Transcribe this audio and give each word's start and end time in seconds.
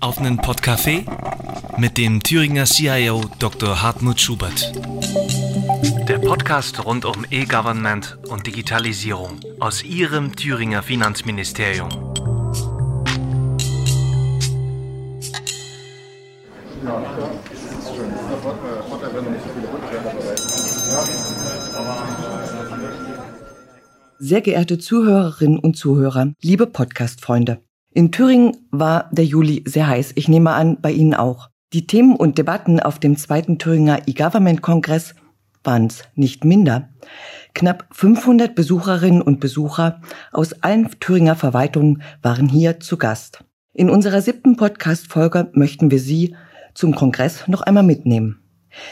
auf 0.00 0.18
einen 0.18 0.38
Podcafé 0.38 1.04
mit 1.78 1.98
dem 1.98 2.22
Thüringer 2.22 2.64
CIO 2.64 3.22
Dr. 3.38 3.82
Hartmut 3.82 4.20
Schubert. 4.20 4.72
Der 6.08 6.18
Podcast 6.18 6.84
rund 6.84 7.04
um 7.04 7.26
E-Government 7.30 8.18
und 8.28 8.46
Digitalisierung 8.46 9.40
aus 9.60 9.84
Ihrem 9.84 10.34
Thüringer 10.34 10.82
Finanzministerium. 10.82 11.88
Sehr 24.18 24.40
geehrte 24.40 24.78
Zuhörerinnen 24.78 25.58
und 25.58 25.76
Zuhörer, 25.76 26.32
liebe 26.42 26.66
Podcast-Freunde. 26.66 27.60
In 27.92 28.12
Thüringen 28.12 28.56
war 28.70 29.10
der 29.10 29.24
Juli 29.24 29.64
sehr 29.66 29.88
heiß. 29.88 30.12
Ich 30.14 30.28
nehme 30.28 30.52
an, 30.52 30.80
bei 30.80 30.92
Ihnen 30.92 31.14
auch. 31.14 31.50
Die 31.72 31.88
Themen 31.88 32.14
und 32.14 32.38
Debatten 32.38 32.78
auf 32.78 33.00
dem 33.00 33.16
zweiten 33.16 33.58
Thüringer 33.58 34.06
E-Government-Kongress 34.06 35.16
waren 35.64 35.86
es 35.86 36.04
nicht 36.14 36.44
minder. 36.44 36.90
Knapp 37.52 37.88
500 37.90 38.54
Besucherinnen 38.54 39.20
und 39.20 39.40
Besucher 39.40 40.00
aus 40.30 40.52
allen 40.62 40.88
Thüringer 41.00 41.34
Verwaltungen 41.34 42.02
waren 42.22 42.48
hier 42.48 42.78
zu 42.78 42.96
Gast. 42.96 43.44
In 43.72 43.90
unserer 43.90 44.22
siebten 44.22 44.56
Podcast-Folge 44.56 45.50
möchten 45.52 45.90
wir 45.90 45.98
Sie 45.98 46.36
zum 46.74 46.94
Kongress 46.94 47.48
noch 47.48 47.62
einmal 47.62 47.82
mitnehmen. 47.82 48.40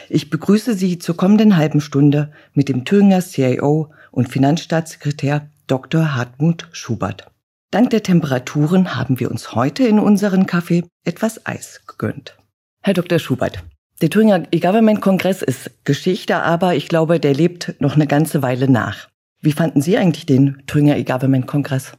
Ich 0.08 0.28
begrüße 0.28 0.74
Sie 0.74 0.98
zur 0.98 1.16
kommenden 1.16 1.56
halben 1.56 1.80
Stunde 1.80 2.32
mit 2.52 2.68
dem 2.68 2.84
Thüringer 2.84 3.20
CIO 3.20 3.92
und 4.10 4.28
Finanzstaatssekretär 4.28 5.50
Dr. 5.68 6.16
Hartmut 6.16 6.68
Schubert. 6.72 7.30
Dank 7.70 7.90
der 7.90 8.02
Temperaturen 8.02 8.94
haben 8.96 9.20
wir 9.20 9.30
uns 9.30 9.54
heute 9.54 9.86
in 9.86 9.98
unseren 9.98 10.46
Kaffee 10.46 10.84
etwas 11.04 11.44
Eis 11.44 11.82
gegönnt. 11.86 12.38
Herr 12.82 12.94
Dr. 12.94 13.18
Schubert, 13.18 13.62
der 14.00 14.08
Thüringer 14.08 14.44
E-Government-Kongress 14.50 15.42
ist 15.42 15.70
Geschichte, 15.84 16.36
aber 16.36 16.76
ich 16.76 16.88
glaube, 16.88 17.20
der 17.20 17.34
lebt 17.34 17.74
noch 17.78 17.94
eine 17.94 18.06
ganze 18.06 18.40
Weile 18.40 18.70
nach. 18.70 19.08
Wie 19.42 19.52
fanden 19.52 19.82
Sie 19.82 19.98
eigentlich 19.98 20.24
den 20.24 20.62
Thüringer 20.66 20.96
E-Government-Kongress? 20.96 21.92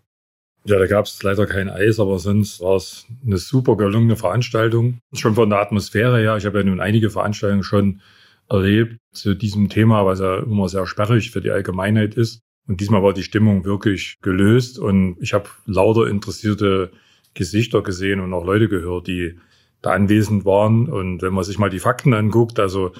Ja, 0.66 0.80
da 0.80 0.88
gab 0.88 1.06
es 1.06 1.22
leider 1.22 1.46
kein 1.46 1.70
Eis, 1.70 2.00
aber 2.00 2.18
sonst 2.18 2.62
war 2.62 2.76
es 2.76 3.06
eine 3.24 3.38
super 3.38 3.78
gelungene 3.78 4.16
Veranstaltung. 4.16 4.98
Schon 5.14 5.36
von 5.36 5.52
der 5.52 5.60
Atmosphäre 5.60 6.18
her. 6.20 6.36
Ich 6.38 6.48
habe 6.48 6.58
ja 6.58 6.64
nun 6.64 6.80
einige 6.80 7.12
Veranstaltungen 7.12 7.62
schon 7.62 8.02
erlebt 8.50 8.98
zu 9.14 9.36
diesem 9.36 9.70
Thema, 9.70 10.04
was 10.04 10.20
ja 10.20 10.40
immer 10.40 10.68
sehr 10.68 10.88
sperrig 10.88 11.30
für 11.30 11.42
die 11.42 11.52
Allgemeinheit 11.52 12.16
ist. 12.16 12.42
Und 12.70 12.82
diesmal 12.82 13.02
war 13.02 13.14
die 13.14 13.24
Stimmung 13.24 13.66
wirklich 13.66 14.20
gelöst 14.22 14.78
und 14.78 15.18
ich 15.20 15.34
habe 15.34 15.50
lauter 15.66 16.06
interessierte 16.06 16.92
Gesichter 17.34 17.82
gesehen 17.82 18.20
und 18.20 18.32
auch 18.32 18.46
Leute 18.46 18.70
gehört, 18.70 19.08
die 19.08 19.40
da 19.82 19.90
anwesend 19.94 20.46
waren. 20.46 20.88
Und 20.88 21.24
wenn 21.24 21.34
man 21.34 21.44
sich 21.44 21.58
mal 21.58 21.72
die 21.72 21.80
Fakten 21.80 22.14
anguckt, 22.14 22.60
also 22.60 22.92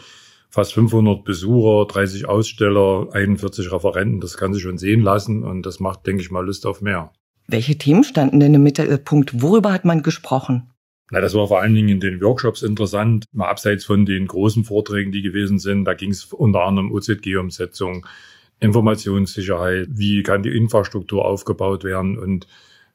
fast 0.50 0.74
500 0.74 1.24
Besucher, 1.24 1.86
30 1.86 2.28
Aussteller, 2.28 3.10
41 3.12 3.72
Referenten, 3.72 4.20
das 4.22 4.38
kann 4.38 4.56
sich 4.56 4.64
schon 4.64 4.80
sehen 4.80 5.04
lassen 5.04 5.44
und 5.44 5.68
das 5.68 5.80
macht, 5.80 6.08
denke 6.08 6.24
ich 6.24 6.32
mal, 6.32 6.44
Lust 6.44 6.66
auf 6.66 6.82
mehr. 6.82 7.12
Welche 7.48 7.78
Themen 7.78 8.04
standen 8.04 8.40
denn 8.40 8.56
im 8.56 8.64
Mittelpunkt? 8.64 9.40
Worüber 9.44 9.72
hat 9.72 9.86
man 9.86 10.02
gesprochen? 10.02 10.72
Na, 11.12 11.22
das 11.22 11.36
war 11.36 11.48
vor 11.48 11.62
allen 11.62 11.76
Dingen 11.76 11.90
in 11.90 12.00
den 12.00 12.22
Workshops 12.22 12.64
interessant, 12.64 13.26
mal 13.34 13.50
abseits 13.50 13.86
von 13.86 14.08
den 14.08 14.26
großen 14.26 14.64
Vorträgen, 14.64 15.12
die 15.12 15.22
gewesen 15.22 15.60
sind. 15.60 15.86
Da 15.86 15.94
ging 15.94 16.10
es 16.10 16.26
unter 16.26 16.64
anderem 16.64 16.92
OZG-Umsetzung, 16.92 18.08
Informationssicherheit, 18.60 19.88
wie 19.92 20.24
kann 20.24 20.44
die 20.44 20.56
Infrastruktur 20.56 21.26
aufgebaut 21.26 21.84
werden 21.84 22.18
und 22.18 22.48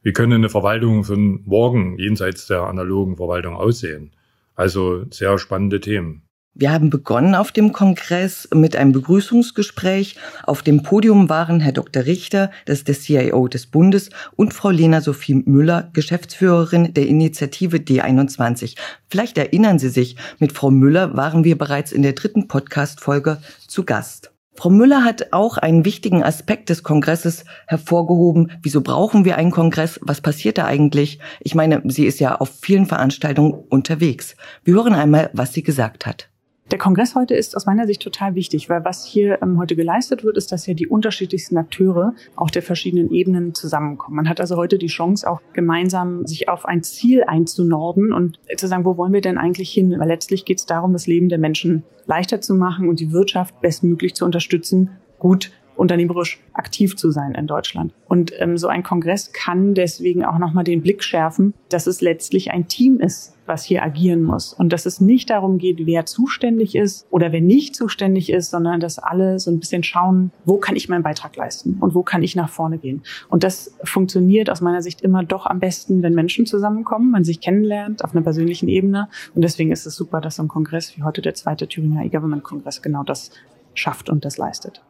wie 0.03 0.13
können 0.13 0.35
eine 0.35 0.51
Verwaltung 0.51 1.05
von 1.05 1.43
morgen 1.45 1.99
jenseits 1.99 2.47
der 2.47 2.65
analogen 2.65 3.17
Verwaltung 3.17 3.55
aussehen. 3.57 4.13
Also 4.55 5.05
sehr 5.11 5.39
spannende 5.39 5.81
Themen. 5.81 6.23
Wir 6.57 6.71
haben 6.71 6.89
begonnen 6.89 7.35
auf 7.35 7.51
dem 7.51 7.73
Kongress 7.73 8.49
mit 8.55 8.77
einem 8.77 8.93
Begrüßungsgespräch. 8.93 10.17
Auf 10.45 10.63
dem 10.63 10.85
Podium 10.85 11.29
waren 11.29 11.59
Herr 11.59 11.73
Dr. 11.73 12.05
Richter, 12.05 12.53
das 12.67 12.79
ist 12.79 12.89
der 12.89 12.95
CIO 12.95 13.49
des 13.49 13.67
Bundes, 13.67 14.11
und 14.37 14.55
Frau 14.55 14.71
Lena 14.71 15.01
Sophie 15.01 15.43
Müller, 15.47 15.91
Geschäftsführerin 15.95 16.95
der 16.95 17.09
Initiative 17.09 17.79
D21. 17.79 18.77
Vielleicht 19.09 19.37
erinnern 19.37 19.81
Sie 19.81 19.89
sich, 19.89 20.15
mit 20.39 20.53
Frau 20.53 20.71
Müller 20.71 21.17
waren 21.17 21.43
wir 21.43 21.59
bereits 21.59 21.91
in 21.91 22.03
der 22.03 22.13
dritten 22.13 22.47
Podcast-Folge 22.47 23.39
zu 23.67 23.85
Gast. 23.85 24.34
Frau 24.57 24.71
Müller 24.71 25.05
hat 25.05 25.33
auch 25.33 25.59
einen 25.59 25.85
wichtigen 25.85 26.23
Aspekt 26.23 26.71
des 26.71 26.85
Kongresses 26.85 27.45
hervorgehoben. 27.67 28.53
Wieso 28.63 28.83
brauchen 28.83 29.25
wir 29.25 29.37
einen 29.37 29.51
Kongress? 29.51 29.99
Was 30.03 30.21
passiert 30.21 30.59
da 30.59 30.67
eigentlich? 30.67 31.19
Ich 31.41 31.55
meine, 31.55 31.83
sie 31.87 32.07
ist 32.07 32.21
ja 32.21 32.37
auf 32.37 32.51
vielen 32.61 32.87
Veranstaltungen 32.87 33.53
unterwegs. 33.53 34.37
Wir 34.63 34.75
hören 34.75 34.95
einmal, 34.95 35.31
was 35.33 35.53
sie 35.53 35.65
gesagt 35.65 36.07
hat. 36.07 36.29
Der 36.75 36.81
Kongress 36.81 37.15
heute 37.15 37.37
ist 37.37 37.57
aus 37.57 37.67
meiner 37.67 37.87
Sicht 37.87 38.03
total 38.03 38.35
wichtig, 38.35 38.69
weil 38.69 38.85
was 38.85 39.05
hier 39.05 39.41
ähm, 39.43 39.61
heute 39.61 39.77
geleistet 39.77 40.25
wird, 40.25 40.37
ist, 40.37 40.51
dass 40.51 40.67
ja 40.67 40.75
die 40.75 40.89
unterschiedlichsten 40.89 41.57
Akteure 41.57 42.15
auf 42.35 42.51
der 42.51 42.63
verschiedenen 42.63 43.13
Ebenen 43.13 43.55
zusammenkommen. 43.55 44.17
Man 44.17 44.29
hat 44.29 44.41
also 44.41 44.57
heute 44.57 44.77
die 44.77 44.89
Chance, 44.89 45.31
auch 45.31 45.41
gemeinsam 45.53 46.27
sich 46.27 46.49
auf 46.49 46.67
ein 46.67 46.83
Ziel 46.83 47.23
einzunorden 47.23 48.13
und 48.13 48.41
zu 48.57 48.67
sagen, 48.67 48.85
wo 48.85 48.97
wollen 48.97 49.13
wir 49.13 49.21
denn 49.21 49.39
eigentlich 49.39 49.71
hin? 49.71 49.95
Weil 50.01 50.09
letztlich 50.09 50.45
geht 50.45 50.59
es 50.59 50.67
darum, 50.67 50.93
das 50.93 51.07
Leben 51.07 51.29
der 51.29 51.39
Menschen 51.39 51.85
leichter 52.07 52.41
zu 52.41 52.57
machen 52.57 52.89
und 52.89 52.99
die 52.99 53.13
Wirtschaft 53.13 53.61
bestmöglich 53.61 54.15
zu 54.15 54.25
unterstützen, 54.25 54.91
gut 55.21 55.53
unternehmerisch 55.77 56.41
aktiv 56.53 56.97
zu 56.97 57.11
sein 57.11 57.35
in 57.35 57.47
Deutschland. 57.47 57.93
Und 58.07 58.33
ähm, 58.39 58.57
so 58.57 58.69
ein 58.69 58.83
Kongress 58.83 59.33
kann 59.33 59.75
deswegen 59.75 60.25
auch 60.25 60.39
nochmal 60.39 60.65
den 60.65 60.83
Blick 60.83 61.03
schärfen, 61.03 61.55
dass 61.69 61.87
es 61.87 62.01
letztlich 62.01 62.53
ein 62.53 62.69
Team 62.69 63.01
ist, 63.01 63.35
was 63.47 63.65
hier 63.65 63.83
agieren 63.83 64.23
muss. 64.23 64.53
Und 64.53 64.73
dass 64.73 64.87
es 64.87 65.01
nicht 65.01 65.31
darum 65.31 65.59
geht, 65.59 65.87
wer 65.87 66.07
zuständig 66.07 66.75
ist 66.75 67.07
oder 67.11 67.33
wer 67.33 67.41
nicht 67.41 67.75
zuständig 67.77 68.31
ist, 68.31 68.51
sondern 68.51 68.81
dass 68.81 68.99
alle 68.99 69.39
so 69.39 69.51
ein 69.51 69.59
bisschen 69.59 69.83
schauen, 69.83 70.31
wo 70.45 70.57
kann 70.59 70.77
ich 70.77 70.89
meinen 70.89 71.03
Beitrag 71.03 71.37
leisten 71.37 71.77
und 71.81 71.95
wo 71.95 72.03
kann 72.03 72.23
ich 72.23 72.37
nach 72.37 72.49
vorne 72.49 72.79
gehen. 72.79 73.03
Und 73.29 73.45
das 73.45 73.75
funktioniert 73.85 74.51
aus 74.51 74.61
meiner 74.61 74.83
Sicht 74.83 75.01
immer 75.03 75.25
doch 75.25 75.47
am 75.47 75.61
besten, 75.61 76.03
wenn 76.03 76.15
Menschen 76.15 76.47
zusammenkommen, 76.47 77.11
man 77.11 77.25
sich 77.25 77.41
kennenlernt 77.41 78.05
auf 78.05 78.15
einer 78.15 78.23
persönlichen 78.23 78.69
Ebene. 78.69 79.09
Und 79.35 79.43
deswegen 79.43 79.73
ist 79.73 79.87
es 79.87 79.95
super, 79.95 80.21
dass 80.21 80.37
so 80.37 80.43
ein 80.43 80.49
Kongress 80.49 80.97
wie 80.97 81.03
heute 81.03 81.21
der 81.21 81.35
zweite 81.35 81.69
Thüringer 81.69 82.05
E-Government-Kongress 82.05 82.83
genau 82.83 83.03
das 83.03 83.31
schafft 83.75 84.09
und 84.09 84.25
das 84.25 84.39
leistet. 84.39 84.83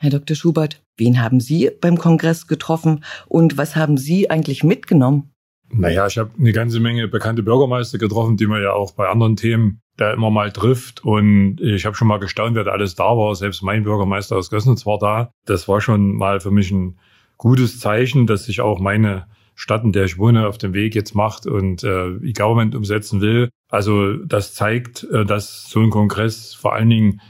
Herr 0.00 0.10
Dr. 0.10 0.36
Schubert, 0.36 0.80
wen 0.96 1.20
haben 1.20 1.40
Sie 1.40 1.70
beim 1.80 1.98
Kongress 1.98 2.46
getroffen 2.46 3.04
und 3.26 3.58
was 3.58 3.74
haben 3.74 3.96
Sie 3.96 4.30
eigentlich 4.30 4.62
mitgenommen? 4.62 5.32
Naja, 5.70 6.06
ich 6.06 6.16
habe 6.18 6.30
eine 6.38 6.52
ganze 6.52 6.78
Menge 6.78 7.08
bekannte 7.08 7.42
Bürgermeister 7.42 7.98
getroffen, 7.98 8.36
die 8.36 8.46
man 8.46 8.62
ja 8.62 8.72
auch 8.72 8.92
bei 8.92 9.08
anderen 9.08 9.34
Themen 9.36 9.80
da 9.96 10.12
immer 10.12 10.30
mal 10.30 10.52
trifft. 10.52 11.04
Und 11.04 11.60
ich 11.60 11.84
habe 11.84 11.96
schon 11.96 12.08
mal 12.08 12.18
gestaunt, 12.18 12.54
wer 12.54 12.64
da 12.64 12.70
alles 12.70 12.94
da 12.94 13.04
war. 13.16 13.34
Selbst 13.34 13.62
mein 13.62 13.82
Bürgermeister 13.82 14.36
aus 14.36 14.50
Gössnitz 14.50 14.86
war 14.86 14.98
da. 14.98 15.32
Das 15.44 15.68
war 15.68 15.80
schon 15.80 16.14
mal 16.14 16.40
für 16.40 16.52
mich 16.52 16.70
ein 16.70 16.98
gutes 17.36 17.80
Zeichen, 17.80 18.26
dass 18.26 18.44
sich 18.44 18.60
auch 18.60 18.78
meine 18.78 19.26
Stadt, 19.56 19.82
in 19.82 19.92
der 19.92 20.04
ich 20.04 20.16
wohne, 20.16 20.46
auf 20.46 20.58
dem 20.58 20.72
Weg 20.72 20.94
jetzt 20.94 21.16
macht 21.16 21.46
und 21.46 21.82
äh, 21.82 22.10
E-Government 22.22 22.76
umsetzen 22.76 23.20
will. 23.20 23.50
Also 23.68 24.14
das 24.14 24.54
zeigt, 24.54 25.02
äh, 25.04 25.24
dass 25.24 25.68
so 25.68 25.80
ein 25.80 25.90
Kongress 25.90 26.54
vor 26.54 26.74
allen 26.74 26.88
Dingen 26.88 27.20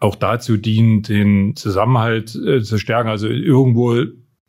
auch 0.00 0.16
dazu 0.16 0.56
dient, 0.56 1.08
den 1.08 1.54
Zusammenhalt 1.56 2.34
äh, 2.34 2.62
zu 2.62 2.78
stärken, 2.78 3.08
also 3.08 3.28
irgendwo 3.28 4.04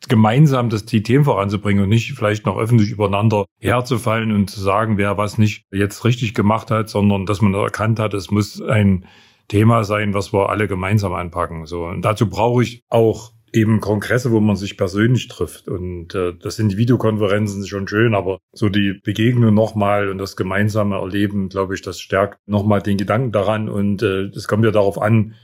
gemeinsam 0.08 0.68
das 0.68 0.84
die 0.84 1.02
Themen 1.02 1.24
voranzubringen 1.24 1.84
und 1.84 1.88
nicht 1.88 2.12
vielleicht 2.14 2.46
noch 2.46 2.58
öffentlich 2.58 2.90
übereinander 2.90 3.44
herzufallen 3.60 4.32
und 4.32 4.50
zu 4.50 4.60
sagen, 4.60 4.98
wer 4.98 5.16
was 5.16 5.38
nicht 5.38 5.64
jetzt 5.70 6.04
richtig 6.04 6.34
gemacht 6.34 6.70
hat, 6.70 6.88
sondern 6.88 7.26
dass 7.26 7.40
man 7.40 7.54
erkannt 7.54 8.00
hat, 8.00 8.14
es 8.14 8.30
muss 8.30 8.60
ein 8.60 9.06
Thema 9.46 9.84
sein, 9.84 10.14
was 10.14 10.32
wir 10.32 10.48
alle 10.48 10.66
gemeinsam 10.66 11.12
anpacken. 11.12 11.66
So 11.66 11.84
und 11.84 12.02
dazu 12.02 12.28
brauche 12.28 12.62
ich 12.62 12.82
auch 12.88 13.32
eben 13.52 13.80
Kongresse, 13.80 14.32
wo 14.32 14.40
man 14.40 14.56
sich 14.56 14.76
persönlich 14.76 15.28
trifft. 15.28 15.68
Und 15.68 16.14
äh, 16.14 16.32
das 16.34 16.56
sind 16.56 16.72
die 16.72 16.78
Videokonferenzen 16.78 17.66
schon 17.66 17.86
schön, 17.86 18.14
aber 18.14 18.38
so 18.52 18.68
die 18.68 18.98
Begegnung 19.04 19.52
nochmal 19.52 20.08
und 20.08 20.18
das 20.18 20.36
gemeinsame 20.36 20.96
Erleben, 20.96 21.48
glaube 21.48 21.74
ich, 21.74 21.82
das 21.82 22.00
stärkt 22.00 22.38
nochmal 22.46 22.80
den 22.80 22.96
Gedanken 22.96 23.30
daran. 23.30 23.68
Und 23.68 24.02
äh, 24.02 24.24
es 24.28 24.48
kommt 24.48 24.64
ja 24.64 24.70
darauf 24.70 25.00
an, 25.00 25.34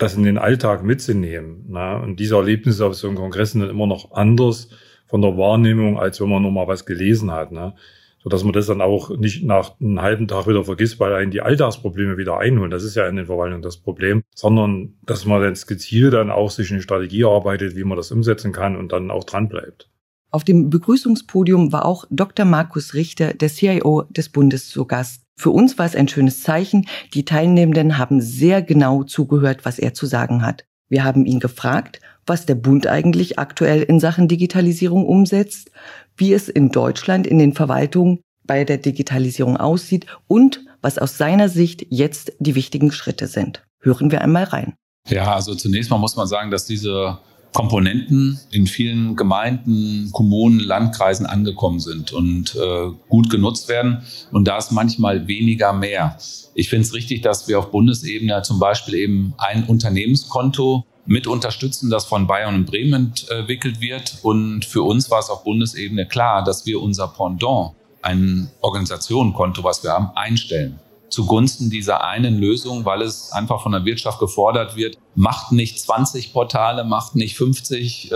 das 0.00 0.16
in 0.16 0.24
den 0.24 0.38
Alltag 0.38 0.82
mitzunehmen. 0.82 1.64
Na? 1.68 1.98
Und 1.98 2.20
diese 2.20 2.36
Erlebnisse 2.36 2.86
auf 2.86 2.94
so 2.94 3.08
einem 3.08 3.16
Kongress 3.16 3.52
sind 3.52 3.60
dann 3.60 3.70
immer 3.70 3.86
noch 3.86 4.12
anders 4.12 4.68
von 5.06 5.22
der 5.22 5.36
Wahrnehmung, 5.36 5.98
als 5.98 6.20
wenn 6.20 6.28
man 6.28 6.42
nur 6.42 6.52
mal 6.52 6.68
was 6.68 6.86
gelesen 6.86 7.30
hat. 7.30 7.52
Ne? 7.52 7.74
so 8.22 8.28
dass 8.28 8.44
man 8.44 8.52
das 8.52 8.66
dann 8.66 8.80
auch 8.80 9.16
nicht 9.16 9.44
nach 9.44 9.80
einem 9.80 10.00
halben 10.00 10.28
Tag 10.28 10.46
wieder 10.46 10.64
vergisst, 10.64 11.00
weil 11.00 11.14
einen 11.14 11.30
die 11.30 11.40
Alltagsprobleme 11.40 12.18
wieder 12.18 12.38
einholen. 12.38 12.70
Das 12.70 12.84
ist 12.84 12.94
ja 12.94 13.08
in 13.08 13.16
den 13.16 13.26
Verwaltungen 13.26 13.62
das 13.62 13.78
Problem, 13.78 14.22
sondern 14.34 14.94
dass 15.06 15.24
man 15.24 15.42
jetzt 15.42 15.66
gezielt 15.66 16.12
dann 16.12 16.30
auch 16.30 16.50
sich 16.50 16.70
eine 16.70 16.82
Strategie 16.82 17.22
erarbeitet, 17.22 17.76
wie 17.76 17.84
man 17.84 17.96
das 17.96 18.12
umsetzen 18.12 18.52
kann 18.52 18.76
und 18.76 18.92
dann 18.92 19.10
auch 19.10 19.24
dran 19.24 19.48
bleibt. 19.48 19.88
Auf 20.32 20.44
dem 20.44 20.70
Begrüßungspodium 20.70 21.72
war 21.72 21.86
auch 21.86 22.04
Dr. 22.10 22.44
Markus 22.44 22.94
Richter, 22.94 23.34
der 23.34 23.48
CIO 23.48 24.04
des 24.10 24.28
Bundes, 24.28 24.68
zu 24.68 24.84
Gast. 24.84 25.24
Für 25.40 25.48
uns 25.48 25.78
war 25.78 25.86
es 25.86 25.96
ein 25.96 26.06
schönes 26.06 26.42
Zeichen. 26.42 26.86
Die 27.14 27.24
Teilnehmenden 27.24 27.96
haben 27.96 28.20
sehr 28.20 28.60
genau 28.60 29.04
zugehört, 29.04 29.64
was 29.64 29.78
er 29.78 29.94
zu 29.94 30.04
sagen 30.04 30.44
hat. 30.44 30.66
Wir 30.90 31.02
haben 31.02 31.24
ihn 31.24 31.40
gefragt, 31.40 31.98
was 32.26 32.44
der 32.44 32.56
Bund 32.56 32.86
eigentlich 32.86 33.38
aktuell 33.38 33.80
in 33.80 34.00
Sachen 34.00 34.28
Digitalisierung 34.28 35.06
umsetzt, 35.06 35.70
wie 36.14 36.34
es 36.34 36.50
in 36.50 36.72
Deutschland 36.72 37.26
in 37.26 37.38
den 37.38 37.54
Verwaltungen 37.54 38.20
bei 38.44 38.64
der 38.64 38.76
Digitalisierung 38.76 39.56
aussieht 39.56 40.04
und 40.28 40.62
was 40.82 40.98
aus 40.98 41.16
seiner 41.16 41.48
Sicht 41.48 41.86
jetzt 41.88 42.34
die 42.38 42.54
wichtigen 42.54 42.92
Schritte 42.92 43.26
sind. 43.26 43.62
Hören 43.80 44.10
wir 44.10 44.20
einmal 44.20 44.44
rein. 44.44 44.74
Ja, 45.08 45.34
also 45.34 45.54
zunächst 45.54 45.90
mal 45.90 45.96
muss 45.96 46.16
man 46.16 46.26
sagen, 46.26 46.50
dass 46.50 46.66
diese 46.66 47.18
Komponenten 47.52 48.38
in 48.50 48.66
vielen 48.66 49.16
Gemeinden, 49.16 50.10
Kommunen, 50.12 50.60
Landkreisen 50.60 51.26
angekommen 51.26 51.80
sind 51.80 52.12
und 52.12 52.54
äh, 52.54 52.90
gut 53.08 53.28
genutzt 53.28 53.68
werden. 53.68 54.02
Und 54.30 54.46
da 54.46 54.58
ist 54.58 54.70
manchmal 54.70 55.26
weniger 55.26 55.72
mehr. 55.72 56.16
Ich 56.54 56.68
finde 56.68 56.86
es 56.86 56.94
richtig, 56.94 57.22
dass 57.22 57.48
wir 57.48 57.58
auf 57.58 57.70
Bundesebene 57.70 58.42
zum 58.42 58.58
Beispiel 58.60 58.94
eben 58.94 59.34
ein 59.38 59.64
Unternehmenskonto 59.64 60.84
mit 61.06 61.26
unterstützen, 61.26 61.90
das 61.90 62.04
von 62.04 62.26
Bayern 62.26 62.54
und 62.54 62.66
Bremen 62.66 63.14
entwickelt 63.28 63.80
wird. 63.80 64.18
Und 64.22 64.64
für 64.64 64.82
uns 64.82 65.10
war 65.10 65.18
es 65.18 65.28
auf 65.28 65.42
Bundesebene 65.42 66.06
klar, 66.06 66.44
dass 66.44 66.66
wir 66.66 66.80
unser 66.80 67.08
Pendant, 67.08 67.72
ein 68.02 68.48
Organisationenkonto, 68.60 69.62
was 69.64 69.82
wir 69.82 69.90
haben, 69.90 70.10
einstellen 70.14 70.78
zugunsten 71.10 71.70
dieser 71.70 72.04
einen 72.04 72.38
Lösung, 72.38 72.84
weil 72.84 73.02
es 73.02 73.32
einfach 73.32 73.62
von 73.62 73.72
der 73.72 73.84
Wirtschaft 73.84 74.18
gefordert 74.18 74.76
wird, 74.76 74.96
macht 75.14 75.52
nicht 75.52 75.80
20 75.80 76.32
Portale, 76.32 76.84
macht 76.84 77.16
nicht 77.16 77.36
50 77.36 78.12
äh, 78.12 78.14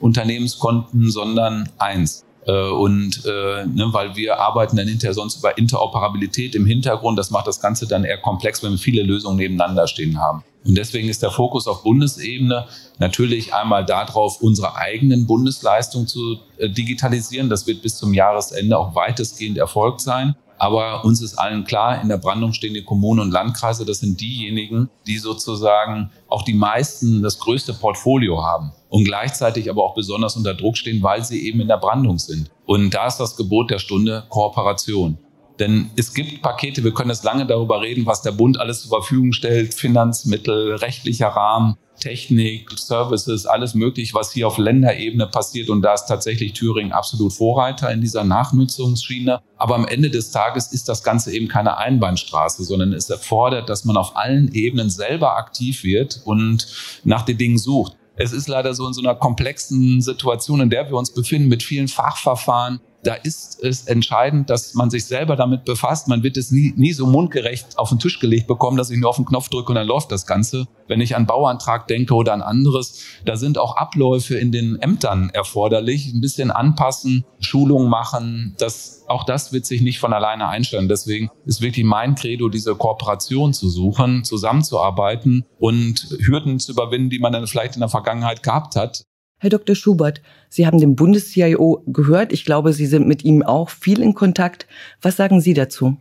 Unternehmenskonten, 0.00 1.10
sondern 1.10 1.68
eins. 1.78 2.24
Äh, 2.46 2.70
und 2.70 3.24
äh, 3.26 3.66
ne, 3.66 3.88
weil 3.90 4.14
wir 4.14 4.38
arbeiten 4.38 4.76
dann 4.76 4.86
hinterher 4.86 5.14
sonst 5.14 5.38
über 5.38 5.58
Interoperabilität 5.58 6.54
im 6.54 6.64
Hintergrund, 6.64 7.18
das 7.18 7.30
macht 7.30 7.46
das 7.46 7.60
Ganze 7.60 7.86
dann 7.86 8.04
eher 8.04 8.18
komplex, 8.18 8.62
wenn 8.62 8.72
wir 8.72 8.78
viele 8.78 9.02
Lösungen 9.02 9.36
nebeneinander 9.36 9.88
stehen 9.88 10.20
haben. 10.20 10.44
Und 10.64 10.76
deswegen 10.76 11.08
ist 11.08 11.22
der 11.22 11.30
Fokus 11.30 11.66
auf 11.66 11.82
Bundesebene 11.82 12.66
natürlich 12.98 13.54
einmal 13.54 13.84
darauf, 13.84 14.40
unsere 14.40 14.76
eigenen 14.76 15.26
Bundesleistungen 15.26 16.06
zu 16.06 16.38
äh, 16.58 16.68
digitalisieren. 16.68 17.48
Das 17.48 17.66
wird 17.66 17.82
bis 17.82 17.96
zum 17.96 18.14
Jahresende 18.14 18.78
auch 18.78 18.94
weitestgehend 18.94 19.58
erfolgt 19.58 20.00
sein. 20.00 20.36
Aber 20.58 21.04
uns 21.04 21.22
ist 21.22 21.38
allen 21.38 21.64
klar, 21.64 22.00
in 22.00 22.08
der 22.08 22.16
Brandung 22.16 22.52
stehen 22.52 22.74
die 22.74 22.84
Kommunen 22.84 23.20
und 23.20 23.30
Landkreise. 23.30 23.84
Das 23.84 24.00
sind 24.00 24.20
diejenigen, 24.20 24.88
die 25.06 25.18
sozusagen 25.18 26.10
auch 26.28 26.42
die 26.42 26.54
meisten, 26.54 27.22
das 27.22 27.38
größte 27.38 27.74
Portfolio 27.74 28.42
haben 28.44 28.72
und 28.88 29.04
gleichzeitig 29.04 29.68
aber 29.68 29.84
auch 29.84 29.94
besonders 29.94 30.36
unter 30.36 30.54
Druck 30.54 30.76
stehen, 30.76 31.02
weil 31.02 31.24
sie 31.24 31.46
eben 31.46 31.60
in 31.60 31.68
der 31.68 31.78
Brandung 31.78 32.18
sind. 32.18 32.50
Und 32.64 32.94
da 32.94 33.06
ist 33.06 33.18
das 33.18 33.36
Gebot 33.36 33.70
der 33.70 33.78
Stunde 33.78 34.24
Kooperation. 34.28 35.18
Denn 35.58 35.90
es 35.96 36.12
gibt 36.12 36.42
Pakete, 36.42 36.84
wir 36.84 36.92
können 36.92 37.10
jetzt 37.10 37.24
lange 37.24 37.46
darüber 37.46 37.80
reden, 37.80 38.04
was 38.06 38.22
der 38.22 38.32
Bund 38.32 38.60
alles 38.60 38.82
zur 38.82 38.90
Verfügung 38.90 39.32
stellt, 39.32 39.74
Finanzmittel, 39.74 40.74
rechtlicher 40.76 41.28
Rahmen. 41.28 41.76
Technik, 41.98 42.70
Services, 42.78 43.46
alles 43.46 43.74
möglich, 43.74 44.14
was 44.14 44.32
hier 44.32 44.46
auf 44.46 44.58
Länderebene 44.58 45.26
passiert. 45.26 45.70
Und 45.70 45.82
da 45.82 45.94
ist 45.94 46.06
tatsächlich 46.06 46.52
Thüringen 46.52 46.92
absolut 46.92 47.32
Vorreiter 47.32 47.90
in 47.90 48.00
dieser 48.00 48.24
Nachnutzungsschiene. 48.24 49.40
Aber 49.56 49.74
am 49.74 49.86
Ende 49.86 50.10
des 50.10 50.30
Tages 50.30 50.72
ist 50.72 50.88
das 50.88 51.02
Ganze 51.02 51.32
eben 51.32 51.48
keine 51.48 51.78
Einbahnstraße, 51.78 52.64
sondern 52.64 52.92
es 52.92 53.10
erfordert, 53.10 53.68
dass 53.68 53.84
man 53.84 53.96
auf 53.96 54.16
allen 54.16 54.52
Ebenen 54.52 54.90
selber 54.90 55.36
aktiv 55.36 55.84
wird 55.84 56.20
und 56.24 56.66
nach 57.04 57.22
den 57.22 57.38
Dingen 57.38 57.58
sucht. 57.58 57.96
Es 58.18 58.32
ist 58.32 58.48
leider 58.48 58.72
so 58.72 58.86
in 58.86 58.94
so 58.94 59.02
einer 59.02 59.14
komplexen 59.14 60.00
Situation, 60.00 60.60
in 60.60 60.70
der 60.70 60.88
wir 60.88 60.96
uns 60.96 61.12
befinden, 61.12 61.48
mit 61.48 61.62
vielen 61.62 61.88
Fachverfahren, 61.88 62.80
da 63.06 63.14
ist 63.14 63.62
es 63.62 63.84
entscheidend, 63.84 64.50
dass 64.50 64.74
man 64.74 64.90
sich 64.90 65.04
selber 65.04 65.36
damit 65.36 65.64
befasst. 65.64 66.08
Man 66.08 66.24
wird 66.24 66.36
es 66.36 66.50
nie, 66.50 66.74
nie 66.76 66.92
so 66.92 67.06
mundgerecht 67.06 67.78
auf 67.78 67.90
den 67.90 68.00
Tisch 68.00 68.18
gelegt 68.18 68.48
bekommen, 68.48 68.76
dass 68.76 68.90
ich 68.90 68.98
nur 68.98 69.10
auf 69.10 69.16
den 69.16 69.24
Knopf 69.24 69.48
drücke 69.48 69.68
und 69.68 69.76
dann 69.76 69.86
läuft 69.86 70.10
das 70.10 70.26
Ganze. 70.26 70.66
Wenn 70.88 71.00
ich 71.00 71.14
an 71.14 71.26
Bauantrag 71.26 71.86
denke 71.86 72.14
oder 72.14 72.32
an 72.32 72.42
anderes, 72.42 73.04
da 73.24 73.36
sind 73.36 73.58
auch 73.58 73.76
Abläufe 73.76 74.36
in 74.36 74.50
den 74.50 74.80
Ämtern 74.80 75.30
erforderlich. 75.32 76.12
Ein 76.12 76.20
bisschen 76.20 76.50
anpassen, 76.50 77.24
Schulungen 77.38 77.88
machen, 77.88 78.56
das, 78.58 79.04
auch 79.06 79.24
das 79.24 79.52
wird 79.52 79.66
sich 79.66 79.82
nicht 79.82 80.00
von 80.00 80.12
alleine 80.12 80.48
einstellen. 80.48 80.88
Deswegen 80.88 81.30
ist 81.44 81.60
wirklich 81.60 81.86
mein 81.86 82.16
Credo, 82.16 82.48
diese 82.48 82.74
Kooperation 82.74 83.52
zu 83.52 83.68
suchen, 83.68 84.24
zusammenzuarbeiten 84.24 85.44
und 85.58 86.08
Hürden 86.24 86.58
zu 86.58 86.72
überwinden, 86.72 87.10
die 87.10 87.20
man 87.20 87.32
dann 87.32 87.46
vielleicht 87.46 87.76
in 87.76 87.80
der 87.80 87.88
Vergangenheit 87.88 88.42
gehabt 88.42 88.74
hat. 88.74 89.04
Herr 89.38 89.50
Dr. 89.50 89.76
Schubert, 89.76 90.22
Sie 90.48 90.66
haben 90.66 90.78
den 90.78 90.96
Bundes-CIO 90.96 91.82
gehört. 91.86 92.32
Ich 92.32 92.44
glaube, 92.44 92.72
Sie 92.72 92.86
sind 92.86 93.06
mit 93.06 93.24
ihm 93.24 93.42
auch 93.42 93.68
viel 93.68 94.00
in 94.00 94.14
Kontakt. 94.14 94.66
Was 95.02 95.16
sagen 95.16 95.40
Sie 95.40 95.52
dazu? 95.52 95.98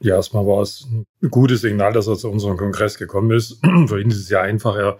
Ja, 0.00 0.16
erstmal 0.16 0.44
war 0.46 0.60
es 0.60 0.86
ein 0.90 1.06
gutes 1.30 1.60
Signal, 1.60 1.92
dass 1.92 2.08
er 2.08 2.16
zu 2.16 2.28
unserem 2.30 2.56
Kongress 2.56 2.98
gekommen 2.98 3.30
ist. 3.30 3.60
Für 3.86 4.00
ihn 4.00 4.10
ist 4.10 4.18
es 4.18 4.28
ja 4.28 4.40
einfach. 4.40 4.98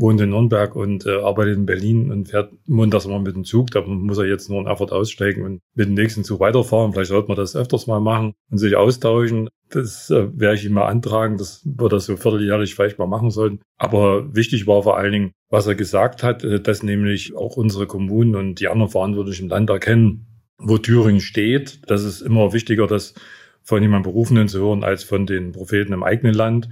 Wohnt 0.00 0.20
in 0.20 0.30
Nürnberg 0.30 0.74
und 0.74 1.04
äh, 1.06 1.20
arbeitet 1.20 1.56
in 1.56 1.66
Berlin 1.66 2.10
und 2.10 2.28
fährt 2.28 2.52
montags 2.66 3.04
immer 3.04 3.20
mit 3.20 3.36
dem 3.36 3.44
Zug. 3.44 3.70
Da 3.70 3.82
muss 3.82 4.18
er 4.18 4.26
jetzt 4.26 4.48
nur 4.48 4.60
in 4.60 4.66
Erfurt 4.66 4.92
aussteigen 4.92 5.44
und 5.44 5.60
mit 5.74 5.88
dem 5.88 5.94
nächsten 5.94 6.24
Zug 6.24 6.40
weiterfahren. 6.40 6.92
Vielleicht 6.92 7.10
sollte 7.10 7.28
man 7.28 7.36
das 7.36 7.54
öfters 7.54 7.86
mal 7.86 8.00
machen 8.00 8.32
und 8.50 8.58
sich 8.58 8.76
austauschen. 8.76 9.48
Das 9.68 10.10
äh, 10.10 10.28
werde 10.32 10.56
ich 10.56 10.64
ihm 10.64 10.72
mal 10.72 10.86
antragen. 10.86 11.36
Das 11.36 11.62
wird 11.64 11.92
er 11.92 12.00
so 12.00 12.16
vierteljährlich 12.16 12.74
vielleicht 12.74 12.98
mal 12.98 13.06
machen 13.06 13.30
sollten. 13.30 13.60
Aber 13.76 14.34
wichtig 14.34 14.66
war 14.66 14.82
vor 14.82 14.96
allen 14.96 15.12
Dingen, 15.12 15.32
was 15.50 15.66
er 15.66 15.74
gesagt 15.74 16.22
hat, 16.22 16.44
äh, 16.44 16.60
dass 16.60 16.82
nämlich 16.82 17.36
auch 17.36 17.56
unsere 17.56 17.86
Kommunen 17.86 18.36
und 18.36 18.60
die 18.60 18.68
anderen 18.68 18.90
Verantwortlichen 18.90 19.44
im 19.44 19.50
Land 19.50 19.68
erkennen, 19.68 20.26
wo 20.58 20.78
Thüringen 20.78 21.20
steht. 21.20 21.82
Das 21.86 22.04
ist 22.04 22.22
immer 22.22 22.52
wichtiger, 22.54 22.86
das 22.86 23.14
von 23.62 23.82
jemandem 23.82 24.12
Berufenen 24.12 24.48
zu 24.48 24.60
hören, 24.60 24.82
als 24.82 25.04
von 25.04 25.26
den 25.26 25.52
Propheten 25.52 25.92
im 25.92 26.02
eigenen 26.02 26.34
Land 26.34 26.70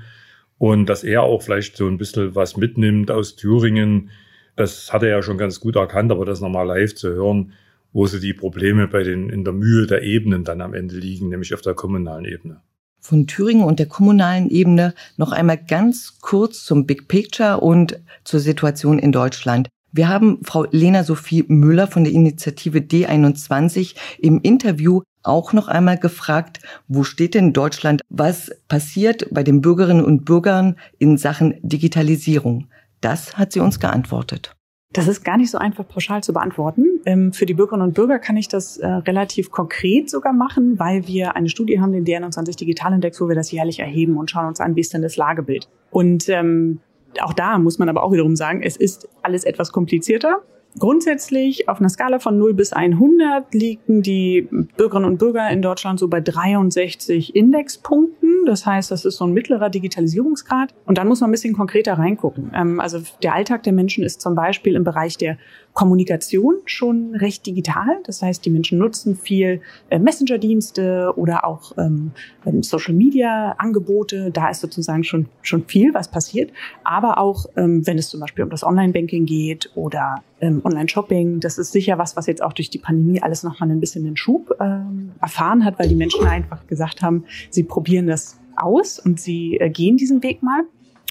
und 0.59 0.87
dass 0.87 1.05
er 1.05 1.23
auch 1.23 1.43
vielleicht 1.43 1.77
so 1.77 1.87
ein 1.87 1.99
bisschen 1.99 2.35
was 2.35 2.57
mitnimmt 2.57 3.11
aus 3.11 3.37
Thüringen. 3.37 4.11
Das 4.57 4.93
hat 4.93 5.03
er 5.03 5.09
ja 5.09 5.23
schon 5.23 5.39
ganz 5.39 5.61
gut 5.61 5.77
erkannt, 5.77 6.11
aber 6.11 6.25
das 6.25 6.41
nochmal 6.41 6.67
live 6.67 6.95
zu 6.95 7.11
hören, 7.11 7.53
wo 7.93 8.07
sie 8.07 8.21
die 8.21 8.35
Probleme 8.35 8.89
bei 8.89 9.05
den, 9.05 9.31
in 9.31 9.45
der 9.45 9.55
Mühe 9.55 9.87
der 9.87 10.03
Ebenen 10.03 10.45
dann 10.45 10.61
am 10.61 10.75
Ende 10.75 10.97
liegen, 10.97 11.29
nämlich 11.29 11.55
auf 11.55 11.61
der 11.61 11.75
kommunalen 11.75 12.25
Ebene. 12.25 12.61
Von 13.01 13.29
Thüringen 13.29 13.65
und 13.65 13.79
der 13.79 13.87
kommunalen 13.87 14.51
Ebene 14.51 14.95
noch 15.17 15.31
einmal 15.31 15.57
ganz 15.57 16.19
kurz 16.21 16.65
zum 16.65 16.85
Big 16.85 17.07
Picture 17.07 17.61
und 17.61 18.01
zur 18.25 18.41
Situation 18.41 18.99
in 18.99 19.13
Deutschland. 19.13 19.69
Wir 19.99 20.09
haben 20.09 20.39
Frau 20.45 20.65
Lena 20.71 21.03
Sophie 21.03 21.45
Müller 21.49 21.89
von 21.89 22.05
der 22.05 22.13
Initiative 22.13 22.79
D21 22.79 23.97
im 24.21 24.41
Interview 24.43 25.03
auch 25.25 25.53
noch 25.53 25.67
einmal 25.67 25.99
gefragt, 25.99 26.61
wo 26.87 27.03
steht 27.03 27.35
denn 27.35 27.53
Deutschland? 27.53 28.03
Was 28.09 28.53
passiert 28.69 29.27
bei 29.33 29.43
den 29.43 29.61
Bürgerinnen 29.61 30.05
und 30.05 30.25
Bürgern 30.25 30.77
in 31.01 31.19
Sachen 31.19 31.59
Digitalisierung? 31.63 32.69
Das 33.01 33.37
hat 33.37 33.51
sie 33.51 33.59
uns 33.59 33.81
geantwortet. 33.81 34.55
Das 34.93 35.09
ist 35.09 35.25
gar 35.25 35.37
nicht 35.37 35.51
so 35.51 35.59
einfach 35.59 35.87
pauschal 35.89 36.23
zu 36.23 36.33
beantworten. 36.33 37.01
Ähm, 37.05 37.33
für 37.33 37.45
die 37.45 37.55
Bürgerinnen 37.55 37.89
und 37.89 37.95
Bürger 37.95 38.21
kann 38.21 38.37
ich 38.37 38.47
das 38.47 38.77
äh, 38.77 38.87
relativ 38.87 39.51
konkret 39.51 40.09
sogar 40.09 40.33
machen, 40.33 40.79
weil 40.79 41.09
wir 41.09 41.35
eine 41.35 41.49
Studie 41.49 41.81
haben, 41.81 41.91
den 41.91 42.07
D21 42.07 42.57
Digitalindex, 42.57 43.21
wo 43.21 43.27
wir 43.27 43.35
das 43.35 43.51
jährlich 43.51 43.81
erheben 43.81 44.17
und 44.17 44.31
schauen 44.31 44.47
uns 44.47 44.61
an, 44.61 44.77
wie 44.77 44.81
ist 44.81 44.95
denn 44.95 45.03
das 45.03 45.17
Lagebild. 45.17 45.69
Und 45.91 46.29
ähm, 46.29 46.79
auch 47.23 47.33
da 47.33 47.59
muss 47.59 47.79
man 47.79 47.89
aber 47.89 48.03
auch 48.03 48.13
wiederum 48.13 48.37
sagen, 48.37 48.63
es 48.63 48.77
ist 48.77 49.09
alles 49.23 49.45
etwas 49.45 49.73
komplizierter. 49.73 50.43
Grundsätzlich 50.77 51.69
auf 51.69 51.81
einer 51.81 51.89
Skala 51.89 52.19
von 52.19 52.39
0 52.39 52.55
bis 52.55 52.73
100 52.73 53.53
liegen 53.55 54.03
die 54.03 54.49
Bürgerinnen 54.77 55.07
und 55.07 55.19
Bürger 55.19 55.49
in 55.51 55.63
Deutschland 55.63 55.99
so 55.99 56.09
bei 56.09 56.21
63 56.21 57.35
Indexpunkten. 57.35 58.45
Das 58.47 58.67
heißt, 58.67 58.91
das 58.91 59.05
ist 59.05 59.17
so 59.17 59.25
ein 59.25 59.33
mittlerer 59.33 59.71
Digitalisierungsgrad. 59.71 60.75
Und 60.85 60.99
dann 60.99 61.09
muss 61.09 61.21
man 61.21 61.31
ein 61.31 61.33
bisschen 61.33 61.55
konkreter 61.55 61.95
reingucken. 61.95 62.53
Ähm, 62.55 62.81
also 62.81 63.01
der 63.23 63.35
Alltag 63.35 63.63
der 63.65 63.73
Menschen 63.73 64.05
ist 64.05 64.21
zum 64.21 64.35
Beispiel 64.35 64.75
im 64.75 64.85
Bereich 64.85 65.17
der 65.17 65.39
Kommunikation 65.73 66.57
schon 66.67 67.15
recht 67.15 67.47
digital. 67.47 67.99
Das 68.05 68.23
heißt, 68.23 68.45
die 68.45 68.51
Menschen 68.51 68.79
nutzen 68.79 69.17
viel 69.17 69.63
äh, 69.91 69.99
Messenger-Dienste 69.99 71.15
oder 71.17 71.45
auch 71.45 71.73
ähm, 71.79 72.13
ähm, 72.47 72.63
Social-Media-Angebote. 72.63 74.31
Da 74.31 74.51
ist 74.51 74.61
sozusagen 74.61 75.03
schon, 75.03 75.29
schon 75.43 75.65
viel, 75.65 75.95
was 75.95 76.09
passiert. 76.09 76.53
Aber 76.85 77.19
auch, 77.19 77.47
wenn 77.55 77.99
es 77.99 78.09
zum 78.09 78.21
Beispiel 78.21 78.45
um 78.45 78.51
das 78.51 78.63
Online-Banking 78.65 79.25
geht 79.25 79.71
oder 79.75 80.23
ähm, 80.41 80.61
Online-Shopping, 80.65 81.41
das 81.41 81.59
ist 81.59 81.73
sicher 81.73 81.99
was, 81.99 82.17
was 82.17 82.27
jetzt 82.27 82.43
auch 82.43 82.53
durch 82.53 82.71
die 82.71 82.79
Pandemie 82.79 83.23
alles 83.23 83.43
nochmal 83.43 83.71
ein 83.71 83.81
bisschen 83.81 84.05
den 84.05 84.17
Schub 84.17 84.55
ähm, 84.61 85.13
erfahren 85.21 85.65
hat, 85.65 85.79
weil 85.79 85.89
die 85.89 85.95
Menschen 85.95 86.27
einfach 86.27 86.67
gesagt 86.67 87.03
haben, 87.03 87.25
sie 87.51 87.65
probieren 87.65 88.07
das 88.07 88.39
aus 88.57 88.99
und 88.99 89.21
sie 89.21 89.59
äh, 89.59 89.71
gehen 89.71 89.97
diesen 89.97 90.23
Weg 90.23 90.43
mal. 90.43 90.65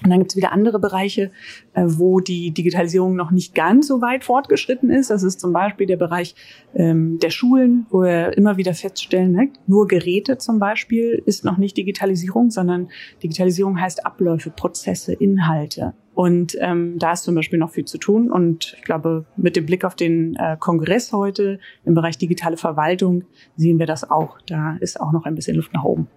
Und 0.03 0.12
dann 0.12 0.19
gibt 0.19 0.31
es 0.31 0.38
wieder 0.38 0.51
andere 0.51 0.79
Bereiche, 0.79 1.31
äh, 1.74 1.84
wo 1.86 2.19
die 2.19 2.51
Digitalisierung 2.51 3.15
noch 3.15 3.31
nicht 3.31 3.55
ganz 3.55 3.88
so 3.88 4.00
weit 4.00 4.24
fortgeschritten 4.24 4.91
ist. 4.91 5.10
Das 5.10 5.24
ist 5.24 5.39
zum 5.39 5.53
Beispiel 5.53 5.88
der 5.88 5.98
Bereich 5.98 6.36
ähm, 6.75 7.17
der 7.17 7.31
Schulen, 7.31 7.88
wo 7.89 8.03
wir 8.03 8.38
immer 8.38 8.57
wieder 8.57 8.75
feststellen, 8.75 9.31
ne, 9.31 9.50
nur 9.65 9.88
Geräte 9.88 10.38
zum 10.38 10.60
Beispiel 10.60 11.24
ist 11.25 11.43
noch 11.43 11.57
nicht 11.57 11.77
Digitalisierung, 11.77 12.51
sondern 12.51 12.89
Digitalisierung 13.24 13.81
heißt 13.81 14.05
Abläufe, 14.05 14.51
Prozesse, 14.51 15.13
Inhalte. 15.13 15.96
Und 16.18 16.58
ähm, 16.62 16.98
da 16.98 17.12
ist 17.12 17.26
zum 17.26 17.36
Beispiel 17.36 17.60
noch 17.60 17.70
viel 17.70 17.86
zu 17.86 18.00
tun. 18.00 18.32
Und 18.32 18.74
ich 18.76 18.82
glaube, 18.82 19.26
mit 19.36 19.56
dem 19.56 19.68
Blick 19.68 19.86
auf 19.86 19.94
den 19.94 20.36
äh, 20.38 20.58
Kongress 20.60 21.14
heute 21.14 21.60
im 21.86 21.94
Bereich 21.94 22.18
digitale 22.18 22.58
Verwaltung 22.58 23.24
sehen 23.56 23.78
wir 23.78 23.86
das 23.86 24.10
auch. 24.10 24.42
Da 24.48 24.78
ist 24.78 25.00
auch 25.00 25.12
noch 25.12 25.26
ein 25.26 25.36
bisschen 25.36 25.56
Luft 25.58 25.74
nach 25.74 25.84
oben. 25.84 26.08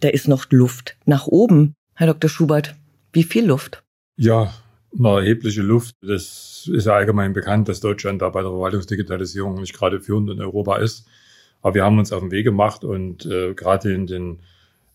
Da 0.00 0.10
ist 0.10 0.28
noch 0.28 0.44
Luft 0.50 0.98
nach 1.06 1.26
oben, 1.26 1.72
Herr 1.94 2.06
Dr. 2.06 2.28
Schubert. 2.28 2.74
Wie 3.14 3.22
viel 3.22 3.46
Luft? 3.46 3.82
Ja, 4.18 4.52
eine 4.98 5.08
erhebliche 5.08 5.62
Luft. 5.62 5.94
Das 6.02 6.68
ist 6.70 6.84
ja 6.84 6.92
allgemein 6.92 7.32
bekannt, 7.32 7.70
dass 7.70 7.80
Deutschland 7.80 8.20
da 8.20 8.28
bei 8.28 8.42
der 8.42 8.50
Verwaltungsdigitalisierung 8.50 9.54
nicht 9.54 9.72
gerade 9.72 10.02
führend 10.02 10.28
in 10.28 10.42
Europa 10.42 10.76
ist. 10.76 11.08
Aber 11.62 11.76
wir 11.76 11.82
haben 11.82 11.98
uns 11.98 12.12
auf 12.12 12.20
den 12.20 12.30
Weg 12.30 12.44
gemacht 12.44 12.84
und 12.84 13.24
äh, 13.24 13.54
gerade 13.54 13.90
in 13.94 14.06
den 14.06 14.40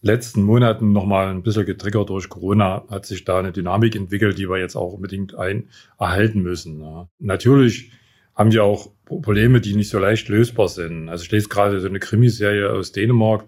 letzten 0.02 0.44
Monaten 0.44 0.92
nochmal 0.92 1.28
ein 1.28 1.44
bisschen 1.44 1.66
getriggert 1.66 2.10
durch 2.10 2.30
Corona 2.30 2.84
hat 2.90 3.06
sich 3.06 3.24
da 3.24 3.40
eine 3.40 3.52
Dynamik 3.52 3.96
entwickelt, 3.96 4.38
die 4.38 4.50
wir 4.50 4.58
jetzt 4.58 4.76
auch 4.76 4.94
unbedingt 4.94 5.36
ein 5.36 5.70
erhalten 6.00 6.42
müssen. 6.42 6.82
Ja. 6.82 7.08
Natürlich 7.20 7.92
haben 8.36 8.52
wir 8.52 8.64
auch 8.64 8.92
Probleme, 9.06 9.62
die 9.62 9.76
nicht 9.76 9.90
so 9.90 10.00
leicht 10.00 10.30
lösbar 10.30 10.70
sind. 10.70 11.10
Also 11.10 11.24
ich 11.24 11.32
lese 11.32 11.50
gerade 11.50 11.80
so 11.80 11.88
eine 11.88 12.00
Krimiserie 12.00 12.72
aus 12.72 12.92
Dänemark. 12.92 13.46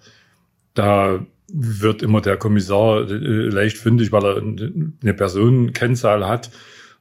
Da 0.73 1.25
wird 1.51 2.03
immer 2.03 2.21
der 2.21 2.37
Kommissar 2.37 3.09
äh, 3.09 3.49
leicht 3.49 3.77
fündig, 3.77 4.11
weil 4.11 4.25
er 4.25 4.37
eine 4.37 5.13
Personenkennzahl 5.13 6.27
hat 6.27 6.51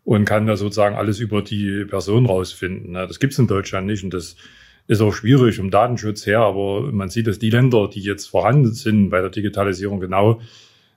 und 0.05 0.25
kann 0.25 0.47
da 0.47 0.57
sozusagen 0.57 0.97
alles 0.97 1.21
über 1.21 1.43
die 1.43 1.85
Person 1.85 2.27
rausfinden. 2.27 2.95
Das 2.95 3.19
gibt's 3.19 3.39
in 3.39 3.47
Deutschland 3.47 3.87
nicht 3.87 4.05
und 4.05 4.15
das 4.15 4.37
ist 4.87 5.01
auch 5.01 5.13
schwierig 5.13 5.61
um 5.61 5.71
Datenschutz 5.71 6.27
her, 6.27 6.41
aber 6.41 6.93
man 6.93 7.09
sieht, 7.09 7.27
dass 7.27 7.39
die 7.39 7.51
Länder, 7.51 7.89
die 7.89 8.01
jetzt 8.01 8.27
vorhanden 8.27 8.73
sind 8.73 9.11
bei 9.11 9.21
der 9.21 9.31
Digitalisierung, 9.31 10.01
genau 10.01 10.41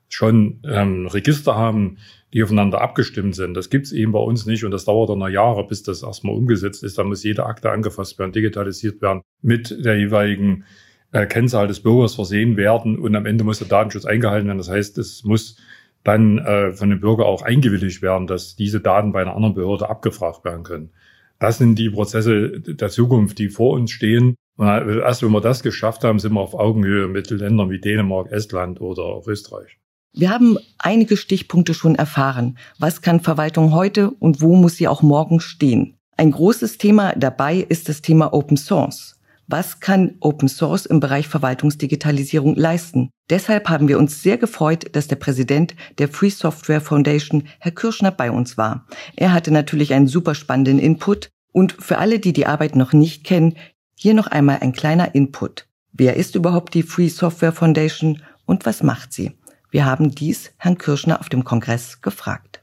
schon 0.07 0.59
ähm, 0.65 1.07
Register 1.07 1.55
haben, 1.55 1.97
die 2.33 2.43
aufeinander 2.43 2.81
abgestimmt 2.81 3.35
sind. 3.35 3.53
Das 3.53 3.69
gibt's 3.69 3.91
eben 3.91 4.11
bei 4.11 4.19
uns 4.19 4.45
nicht 4.45 4.63
und 4.65 4.71
das 4.71 4.85
dauert 4.85 5.09
dann 5.09 5.19
noch 5.19 5.29
Jahre, 5.29 5.65
bis 5.65 5.83
das 5.83 6.03
erstmal 6.03 6.35
umgesetzt 6.35 6.83
ist. 6.83 6.97
Da 6.97 7.03
muss 7.03 7.23
jede 7.23 7.45
Akte 7.45 7.71
angefasst 7.71 8.19
werden, 8.19 8.31
digitalisiert 8.31 9.01
werden, 9.01 9.21
mit 9.41 9.75
der 9.83 9.97
jeweiligen 9.97 10.65
äh, 11.11 11.25
Kennzahl 11.25 11.67
des 11.67 11.79
Bürgers 11.81 12.15
versehen 12.15 12.57
werden 12.57 12.99
und 12.99 13.15
am 13.15 13.25
Ende 13.25 13.43
muss 13.43 13.59
der 13.59 13.67
Datenschutz 13.67 14.05
eingehalten 14.05 14.47
werden. 14.47 14.57
Das 14.57 14.69
heißt, 14.69 14.97
es 14.97 15.23
muss 15.23 15.57
dann 16.03 16.37
äh, 16.39 16.73
von 16.73 16.89
dem 16.89 16.99
Bürger 16.99 17.25
auch 17.25 17.41
eingewilligt 17.41 18.01
werden, 18.01 18.27
dass 18.27 18.55
diese 18.55 18.79
Daten 18.79 19.11
bei 19.11 19.21
einer 19.21 19.35
anderen 19.35 19.55
Behörde 19.55 19.89
abgefragt 19.89 20.45
werden 20.45 20.63
können. 20.63 20.91
Das 21.39 21.57
sind 21.57 21.77
die 21.77 21.89
Prozesse 21.89 22.59
der 22.59 22.89
Zukunft, 22.89 23.37
die 23.39 23.49
vor 23.49 23.73
uns 23.73 23.91
stehen. 23.91 24.35
Und 24.57 24.67
erst 24.67 25.21
wenn 25.21 25.31
wir 25.31 25.41
das 25.41 25.63
geschafft 25.63 26.03
haben, 26.03 26.19
sind 26.19 26.33
wir 26.33 26.41
auf 26.41 26.53
Augenhöhe 26.53 27.07
mit 27.07 27.29
Ländern 27.29 27.69
wie 27.69 27.79
Dänemark, 27.79 28.31
Estland 28.31 28.79
oder 28.79 29.03
auch 29.03 29.27
Österreich. 29.27 29.77
Wir 30.13 30.29
haben 30.29 30.57
einige 30.77 31.17
Stichpunkte 31.17 31.73
schon 31.73 31.95
erfahren. 31.95 32.57
Was 32.79 33.01
kann 33.01 33.19
Verwaltung 33.19 33.73
heute 33.73 34.11
und 34.11 34.41
wo 34.41 34.55
muss 34.55 34.77
sie 34.77 34.87
auch 34.87 35.01
morgen 35.01 35.41
stehen? 35.41 35.97
Ein 36.15 36.31
großes 36.31 36.77
Thema 36.77 37.13
dabei 37.17 37.57
ist 37.57 37.89
das 37.89 38.01
Thema 38.01 38.33
Open 38.33 38.55
Source. 38.55 39.14
Was 39.47 39.79
kann 39.79 40.15
Open 40.21 40.47
Source 40.47 40.87
im 40.87 40.99
Bereich 40.99 41.27
Verwaltungsdigitalisierung 41.27 42.55
leisten? 42.55 43.11
Deshalb 43.29 43.69
haben 43.69 43.87
wir 43.87 43.99
uns 43.99 44.23
sehr 44.23 44.37
gefreut, 44.37 44.95
dass 44.95 45.07
der 45.07 45.17
Präsident 45.17 45.75
der 45.99 46.07
Free 46.07 46.29
Software 46.29 46.81
Foundation, 46.81 47.43
Herr 47.59 47.71
Kirschner, 47.71 48.11
bei 48.11 48.31
uns 48.31 48.57
war. 48.57 48.87
Er 49.15 49.33
hatte 49.33 49.51
natürlich 49.51 49.93
einen 49.93 50.07
super 50.07 50.33
spannenden 50.33 50.79
Input. 50.79 51.29
Und 51.51 51.73
für 51.73 51.99
alle, 51.99 52.19
die 52.19 52.33
die 52.33 52.47
Arbeit 52.47 52.75
noch 52.75 52.91
nicht 52.91 53.23
kennen, 53.23 53.55
hier 53.95 54.15
noch 54.15 54.27
einmal 54.27 54.59
ein 54.61 54.73
kleiner 54.73 55.13
Input. 55.13 55.67
Wer 55.93 56.15
ist 56.15 56.35
überhaupt 56.35 56.73
die 56.73 56.83
Free 56.83 57.07
Software 57.07 57.53
Foundation 57.53 58.23
und 58.45 58.65
was 58.65 58.81
macht 58.81 59.13
sie? 59.13 59.37
Wir 59.69 59.85
haben 59.85 60.13
dies 60.13 60.53
Herrn 60.57 60.77
Kirschner 60.77 61.19
auf 61.19 61.29
dem 61.29 61.43
Kongress 61.43 62.01
gefragt. 62.01 62.61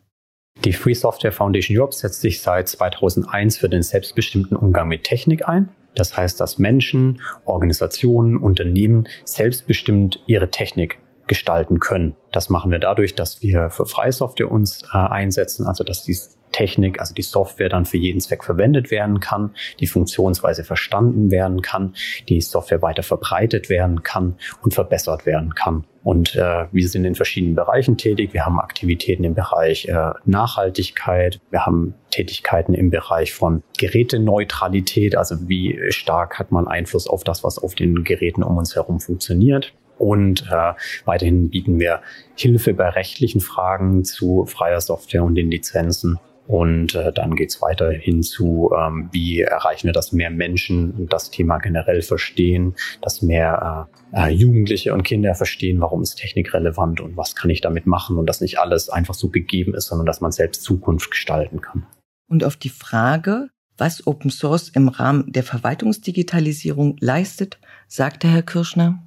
Die 0.65 0.73
Free 0.73 0.95
Software 0.95 1.33
Foundation 1.33 1.79
Europe 1.79 1.95
setzt 1.95 2.21
sich 2.21 2.43
seit 2.43 2.69
2001 2.69 3.57
für 3.57 3.69
den 3.69 3.83
selbstbestimmten 3.83 4.57
Umgang 4.57 4.89
mit 4.89 5.05
Technik 5.05 5.49
ein. 5.49 5.69
Das 5.95 6.17
heißt, 6.17 6.41
dass 6.41 6.59
Menschen, 6.59 7.21
Organisationen, 7.45 8.37
Unternehmen 8.37 9.09
selbstbestimmt 9.25 10.23
ihre 10.27 10.51
Technik 10.51 10.99
gestalten 11.27 11.81
können. 11.81 12.17
Das 12.33 12.51
machen 12.51 12.71
wir 12.71 12.79
dadurch, 12.79 13.15
dass 13.15 13.43
wir 13.43 13.71
für 13.71 13.87
freie 13.87 14.13
Software 14.13 14.51
uns 14.51 14.83
äh, 14.93 14.97
einsetzen, 14.97 15.67
also 15.67 15.85
dass 15.85 16.05
die 16.05 16.17
Technik, 16.53 17.01
also 17.01 17.15
die 17.15 17.23
Software 17.23 17.69
dann 17.69 17.87
für 17.87 17.97
jeden 17.97 18.21
Zweck 18.21 18.45
verwendet 18.45 18.91
werden 18.91 19.21
kann, 19.21 19.55
die 19.81 19.87
Funktionsweise 19.87 20.65
verstanden 20.65 21.31
werden 21.31 21.63
kann, 21.63 21.95
die 22.29 22.41
Software 22.41 22.83
weiter 22.83 23.03
verbreitet 23.03 23.69
werden 23.69 24.03
kann 24.03 24.37
und 24.63 24.75
verbessert 24.75 25.27
werden 25.27 25.55
kann. 25.55 25.85
Und 26.05 26.35
äh, 26.35 26.67
wir 26.73 26.89
sind 26.89 27.05
in 27.05 27.15
verschiedenen 27.15 27.55
Bereichen 27.55 27.97
tätig. 27.97 28.33
Wir 28.33 28.45
haben 28.45 28.59
Aktivitäten 28.59 29.23
im 29.25 29.35
Bereich 29.35 29.87
äh, 29.87 30.11
Nachhaltigkeit. 30.25 31.41
Wir 31.51 31.65
haben 31.65 31.95
Tätigkeiten 32.11 32.75
im 32.75 32.91
Bereich 32.91 33.33
von 33.33 33.63
Geräteneutralität. 33.79 35.17
Also 35.17 35.49
wie 35.49 35.79
stark 35.91 36.39
hat 36.39 36.51
man 36.51 36.67
Einfluss 36.67 37.07
auf 37.07 37.23
das, 37.23 37.45
was 37.45 37.59
auf 37.59 37.75
den 37.75 38.03
Geräten 38.03 38.43
um 38.43 38.57
uns 38.57 38.75
herum 38.75 38.99
funktioniert. 38.99 39.73
Und 39.99 40.49
äh, 40.51 40.73
weiterhin 41.05 41.51
bieten 41.51 41.79
wir 41.79 42.01
Hilfe 42.35 42.75
bei 42.75 42.89
rechtlichen 42.89 43.41
Fragen 43.41 44.05
zu 44.05 44.47
freier 44.47 44.81
Software 44.81 45.23
und 45.23 45.37
den 45.37 45.51
Lizenzen. 45.51 46.19
Und 46.47 46.95
äh, 46.95 47.13
dann 47.13 47.37
geht's 47.37 47.63
weiter 47.63 47.91
hin 47.91 48.23
zu, 48.23 48.73
ähm, 48.77 49.09
wie 49.13 49.41
erreichen 49.41 49.87
wir, 49.87 49.93
dass 49.93 50.13
mehr 50.13 50.31
Menschen 50.31 51.09
das 51.09 51.31
Thema 51.31 51.59
generell 51.59 52.03
verstehen, 52.03 52.75
dass 53.01 53.23
mehr 53.23 53.89
äh, 54.13 54.29
äh, 54.29 54.31
Jugendliche 54.31 54.93
und 54.93 55.05
Kinder 55.05 55.35
verstehen, 55.35 55.81
warum 55.81 56.03
ist 56.03 56.17
Technik 56.17 56.53
relevant 56.53 57.01
und 57.01 57.17
was 57.17 57.37
kann 57.37 57.51
ich 57.51 57.61
damit 57.61 57.87
machen 57.87 58.19
und 58.19 58.27
dass 58.27 58.41
nicht 58.41 58.59
alles 58.59 58.89
einfach 58.89 59.15
so 59.15 59.29
gegeben 59.29 59.75
ist, 59.75 59.87
sondern 59.87 60.07
dass 60.07 60.21
man 60.21 60.33
selbst 60.33 60.63
Zukunft 60.63 61.11
gestalten 61.11 61.61
kann. 61.61 61.87
Und 62.29 62.45
auf 62.45 62.57
die 62.57 62.71
Frage, 62.71 63.49
was 63.79 64.07
Open 64.07 64.31
Source 64.31 64.69
im 64.69 64.89
Rahmen 64.89 65.31
der 65.33 65.43
Verwaltungsdigitalisierung 65.43 66.97
leistet, 67.01 67.59
sagte 67.89 68.29
Herr 68.29 68.43
Kirschner. 68.43 69.03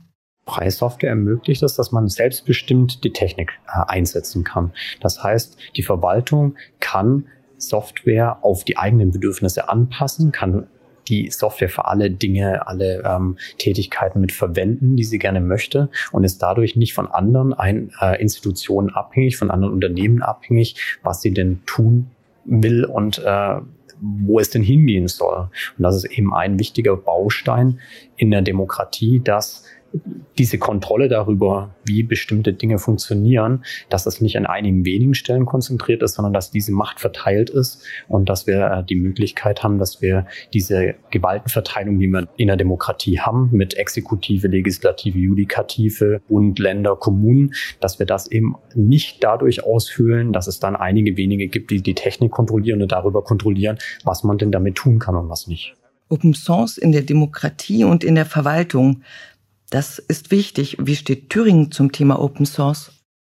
Preissoftware 0.45 1.09
ermöglicht 1.09 1.63
es, 1.63 1.75
dass 1.75 1.91
man 1.91 2.07
selbstbestimmt 2.07 3.03
die 3.03 3.13
Technik 3.13 3.53
äh, 3.67 3.81
einsetzen 3.87 4.43
kann. 4.43 4.71
Das 5.01 5.23
heißt, 5.23 5.57
die 5.75 5.83
Verwaltung 5.83 6.55
kann 6.79 7.25
Software 7.57 8.43
auf 8.43 8.63
die 8.63 8.77
eigenen 8.77 9.11
Bedürfnisse 9.11 9.69
anpassen, 9.69 10.31
kann 10.31 10.67
die 11.07 11.29
Software 11.29 11.69
für 11.69 11.85
alle 11.85 12.09
Dinge, 12.09 12.67
alle 12.67 13.03
ähm, 13.05 13.37
Tätigkeiten 13.57 14.21
mit 14.21 14.31
verwenden, 14.31 14.95
die 14.95 15.03
sie 15.03 15.19
gerne 15.19 15.41
möchte 15.41 15.89
und 16.11 16.23
ist 16.23 16.41
dadurch 16.41 16.75
nicht 16.75 16.93
von 16.93 17.07
anderen 17.07 17.53
ein, 17.53 17.91
äh, 18.01 18.19
Institutionen 18.21 18.89
abhängig, 18.89 19.37
von 19.37 19.51
anderen 19.51 19.73
Unternehmen 19.73 20.21
abhängig, 20.21 20.97
was 21.03 21.21
sie 21.21 21.31
denn 21.31 21.61
tun 21.65 22.11
will 22.45 22.85
und 22.85 23.19
äh, 23.19 23.57
wo 24.01 24.39
es 24.39 24.49
denn 24.49 24.63
hingehen 24.63 25.07
soll. 25.07 25.49
Und 25.77 25.83
das 25.83 25.95
ist 25.95 26.05
eben 26.05 26.33
ein 26.33 26.59
wichtiger 26.59 26.97
Baustein 26.97 27.79
in 28.17 28.31
der 28.31 28.41
Demokratie, 28.41 29.21
dass 29.23 29.63
diese 30.37 30.57
Kontrolle 30.57 31.07
darüber, 31.07 31.75
wie 31.85 32.03
bestimmte 32.03 32.53
Dinge 32.53 32.77
funktionieren, 32.77 33.63
dass 33.89 34.03
das 34.03 34.21
nicht 34.21 34.37
an 34.37 34.45
einigen 34.45 34.85
wenigen 34.85 35.13
Stellen 35.13 35.45
konzentriert 35.45 36.03
ist, 36.03 36.15
sondern 36.15 36.33
dass 36.33 36.51
diese 36.51 36.71
Macht 36.71 36.99
verteilt 36.99 37.49
ist 37.49 37.83
und 38.07 38.29
dass 38.29 38.47
wir 38.47 38.65
äh, 38.71 38.83
die 38.83 38.95
Möglichkeit 38.95 39.63
haben, 39.63 39.77
dass 39.79 40.01
wir 40.01 40.25
diese 40.53 40.95
Gewaltenverteilung, 41.11 41.99
die 41.99 42.07
wir 42.07 42.27
in 42.37 42.47
der 42.47 42.57
Demokratie 42.57 43.19
haben, 43.19 43.49
mit 43.51 43.75
Exekutive, 43.75 44.47
Legislative, 44.47 45.17
Judikative, 45.17 46.21
Bund, 46.27 46.59
Länder, 46.59 46.95
Kommunen, 46.95 47.53
dass 47.79 47.99
wir 47.99 48.05
das 48.05 48.29
eben 48.29 48.55
nicht 48.73 49.23
dadurch 49.23 49.63
ausfüllen, 49.63 50.33
dass 50.33 50.47
es 50.47 50.59
dann 50.59 50.75
einige 50.75 51.17
wenige 51.17 51.47
gibt, 51.47 51.71
die 51.71 51.81
die 51.81 51.95
Technik 51.95 52.31
kontrollieren 52.31 52.81
und 52.81 52.91
darüber 52.91 53.23
kontrollieren, 53.23 53.77
was 54.03 54.23
man 54.23 54.37
denn 54.37 54.51
damit 54.51 54.75
tun 54.75 54.99
kann 54.99 55.15
und 55.15 55.29
was 55.29 55.47
nicht. 55.47 55.75
Open 56.09 56.33
Source 56.33 56.77
in 56.77 56.91
der 56.91 57.01
Demokratie 57.01 57.83
und 57.83 58.03
in 58.03 58.15
der 58.15 58.25
Verwaltung. 58.25 59.01
Das 59.69 59.99
ist 59.99 60.31
wichtig. 60.31 60.77
Wie 60.79 60.95
steht 60.95 61.29
Thüringen 61.29 61.71
zum 61.71 61.91
Thema 61.91 62.19
Open 62.19 62.45
Source? 62.45 62.91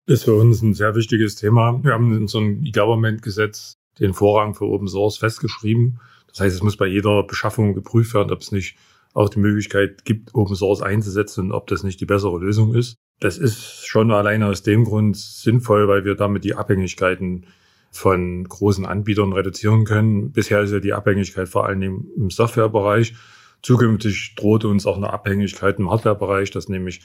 Ist 0.06 0.24
für 0.24 0.34
uns 0.34 0.62
ein 0.62 0.74
sehr 0.74 0.94
wichtiges 0.94 1.36
Thema. 1.36 1.82
Wir 1.82 1.92
haben 1.92 2.16
in 2.16 2.28
einem 2.28 2.64
E-Government-Gesetz 2.64 3.74
den 3.98 4.14
Vorrang 4.14 4.54
für 4.54 4.64
Open 4.64 4.88
Source 4.88 5.18
festgeschrieben. 5.18 6.00
Das 6.28 6.40
heißt, 6.40 6.54
es 6.54 6.62
muss 6.62 6.76
bei 6.76 6.86
jeder 6.86 7.22
Beschaffung 7.24 7.74
geprüft 7.74 8.14
werden, 8.14 8.32
ob 8.32 8.40
es 8.40 8.52
nicht 8.52 8.76
auch 9.14 9.28
die 9.28 9.40
Möglichkeit 9.40 10.04
gibt, 10.04 10.34
Open 10.34 10.54
Source 10.54 10.82
einzusetzen 10.82 11.46
und 11.46 11.52
ob 11.52 11.66
das 11.66 11.82
nicht 11.82 12.00
die 12.00 12.06
bessere 12.06 12.38
Lösung 12.38 12.74
ist. 12.74 12.96
Das 13.20 13.36
ist 13.36 13.86
schon 13.86 14.12
alleine 14.12 14.46
aus 14.46 14.62
dem 14.62 14.84
Grund 14.84 15.16
sinnvoll, 15.16 15.88
weil 15.88 16.04
wir 16.04 16.14
damit 16.14 16.44
die 16.44 16.54
Abhängigkeiten 16.54 17.46
von 17.90 18.44
großen 18.44 18.86
Anbietern 18.86 19.32
reduzieren 19.32 19.84
können. 19.84 20.30
Bisher 20.30 20.60
ist 20.60 20.72
ja 20.72 20.78
die 20.78 20.92
Abhängigkeit 20.92 21.48
vor 21.48 21.66
allem 21.66 22.06
im 22.16 22.30
Softwarebereich. 22.30 23.14
Zukünftig 23.62 24.34
droht 24.36 24.64
uns 24.64 24.86
auch 24.86 24.96
eine 24.96 25.12
Abhängigkeit 25.12 25.78
im 25.78 25.90
Hardwarebereich, 25.90 26.50
dass 26.50 26.68
nämlich 26.68 27.00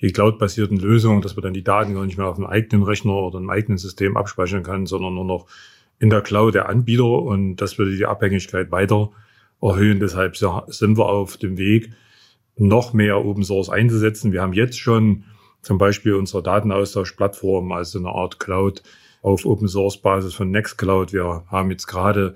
die 0.00 0.12
cloud-basierten 0.12 0.78
Lösungen, 0.78 1.20
dass 1.20 1.36
man 1.36 1.42
dann 1.42 1.52
die 1.52 1.64
Daten 1.64 1.94
gar 1.94 2.06
nicht 2.06 2.16
mehr 2.16 2.26
auf 2.26 2.36
einem 2.36 2.46
eigenen 2.46 2.82
Rechner 2.82 3.14
oder 3.14 3.38
einem 3.38 3.50
eigenen 3.50 3.78
System 3.78 4.16
abspeichern 4.16 4.62
kann, 4.62 4.86
sondern 4.86 5.14
nur 5.14 5.24
noch 5.24 5.46
in 5.98 6.08
der 6.08 6.22
Cloud 6.22 6.54
der 6.54 6.68
Anbieter 6.68 7.04
und 7.04 7.56
das 7.56 7.78
würde 7.78 7.94
die 7.94 8.06
Abhängigkeit 8.06 8.70
weiter 8.70 9.10
erhöhen. 9.60 10.00
Deshalb 10.00 10.36
sind 10.36 10.96
wir 10.96 11.06
auf 11.06 11.36
dem 11.36 11.58
Weg, 11.58 11.92
noch 12.56 12.92
mehr 12.92 13.24
Open 13.24 13.44
Source 13.44 13.68
einzusetzen. 13.68 14.32
Wir 14.32 14.42
haben 14.42 14.52
jetzt 14.52 14.78
schon 14.78 15.24
zum 15.62 15.78
Beispiel 15.78 16.14
unsere 16.14 16.42
Datenaustauschplattform 16.42 17.70
als 17.72 17.94
eine 17.94 18.08
Art 18.08 18.40
Cloud 18.40 18.82
auf 19.22 19.44
Open 19.44 19.68
Source 19.68 20.00
Basis 20.00 20.34
von 20.34 20.50
Nextcloud. 20.50 21.12
Wir 21.12 21.44
haben 21.48 21.70
jetzt 21.70 21.86
gerade 21.86 22.34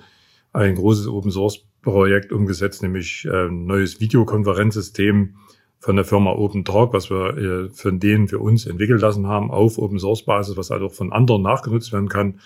ein 0.53 0.75
großes 0.75 1.09
Open 1.09 1.31
Source 1.31 1.65
Projekt 1.85 2.33
umgesetzt, 2.33 2.83
nämlich 2.83 3.25
äh, 3.27 3.47
ein 3.47 3.67
neues 3.67 4.01
Videokonferenzsystem 4.01 5.37
von 5.79 5.97
der 5.97 6.05
Firma 6.05 6.33
OpenTalk, 6.33 6.93
was 6.93 7.11
wir 7.11 7.37
äh, 7.37 7.69
von 7.69 8.01
denen 8.01 8.27
für 8.29 8.39
uns 8.39 8.67
entwickelt 8.67 9.01
lassen 9.01 9.27
haben, 9.27 9.51
auf 9.51 9.79
Open 9.79 9.99
Source 9.99 10.25
Basis, 10.25 10.57
was 10.57 10.71
also 10.71 10.87
auch 10.87 10.93
von 10.93 11.13
anderen 11.13 11.43
nachgenutzt 11.43 11.93
werden 11.93 12.09
kann. 12.09 12.41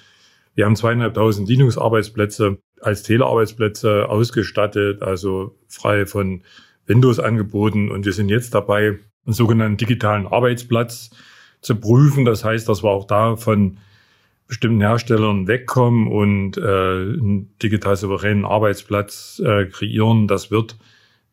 Wir 0.55 0.67
haben 0.67 0.77
zweieinhalbtausend 0.77 1.49
Linux-Arbeitsplätze 1.49 2.59
als 2.81 3.03
Telearbeitsplätze 3.05 4.09
ausgestattet, 4.09 5.03
also 5.03 5.57
frei 5.69 6.05
von 6.05 6.43
Windows 6.87 7.21
angeboten 7.21 7.91
und 7.91 8.05
wir 8.05 8.13
sind 8.13 8.29
jetzt 8.29 8.55
dabei, 8.55 8.99
einen 9.25 9.35
sogenannten 9.35 9.77
digitalen 9.77 10.27
Arbeitsplatz 10.27 11.11
zu 11.61 11.77
prüfen. 11.77 12.25
Das 12.25 12.45
heißt, 12.45 12.69
dass 12.69 12.83
wir 12.83 12.91
auch 12.91 13.07
da 13.07 13.37
von 13.37 13.79
bestimmten 14.49 14.81
Herstellern 14.81 15.47
wegkommen 15.47 16.09
und 16.09 16.57
äh, 16.57 16.61
einen 16.61 17.55
digital 17.63 17.97
souveränen 17.97 18.45
Arbeitsplatz 18.45 19.41
äh, 19.45 19.67
kreieren. 19.67 20.27
Das 20.27 20.51
wird 20.51 20.77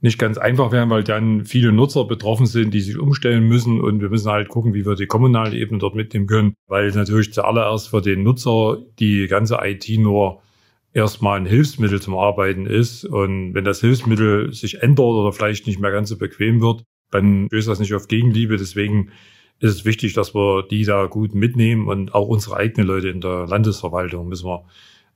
nicht 0.01 0.19
ganz 0.19 0.37
einfach 0.37 0.71
werden, 0.71 0.89
weil 0.89 1.03
dann 1.03 1.45
viele 1.45 1.71
Nutzer 1.71 2.05
betroffen 2.05 2.45
sind, 2.45 2.73
die 2.73 2.81
sich 2.81 2.97
umstellen 2.97 3.47
müssen 3.47 3.81
und 3.81 4.01
wir 4.01 4.09
müssen 4.09 4.29
halt 4.29 4.49
gucken, 4.49 4.73
wie 4.73 4.85
wir 4.85 4.95
die 4.95 5.07
kommunale 5.07 5.57
Ebene 5.57 5.79
dort 5.79 5.95
mitnehmen 5.95 6.27
können, 6.27 6.53
weil 6.67 6.91
natürlich 6.91 7.33
zuallererst 7.33 7.89
für 7.89 8.01
den 8.01 8.21
Nutzer 8.21 8.83
die 8.99 9.27
ganze 9.27 9.57
IT 9.63 9.87
nur 9.97 10.41
erstmal 10.93 11.39
ein 11.39 11.45
Hilfsmittel 11.45 12.01
zum 12.01 12.15
Arbeiten 12.15 12.67
ist 12.67 13.05
und 13.05 13.53
wenn 13.53 13.63
das 13.63 13.79
Hilfsmittel 13.79 14.53
sich 14.53 14.81
ändert 14.81 15.05
oder 15.05 15.31
vielleicht 15.31 15.65
nicht 15.65 15.79
mehr 15.79 15.91
ganz 15.91 16.09
so 16.09 16.17
bequem 16.17 16.61
wird, 16.61 16.83
dann 17.11 17.47
löst 17.49 17.67
das 17.67 17.79
nicht 17.79 17.93
auf 17.93 18.07
Gegenliebe. 18.07 18.57
Deswegen 18.57 19.11
ist 19.59 19.71
es 19.73 19.85
wichtig, 19.85 20.13
dass 20.13 20.35
wir 20.35 20.63
die 20.63 20.83
da 20.83 21.05
gut 21.05 21.33
mitnehmen 21.33 21.87
und 21.87 22.13
auch 22.13 22.27
unsere 22.27 22.57
eigenen 22.57 22.87
Leute 22.87 23.09
in 23.09 23.21
der 23.21 23.47
Landesverwaltung 23.47 24.27
müssen 24.27 24.47
wir 24.47 24.65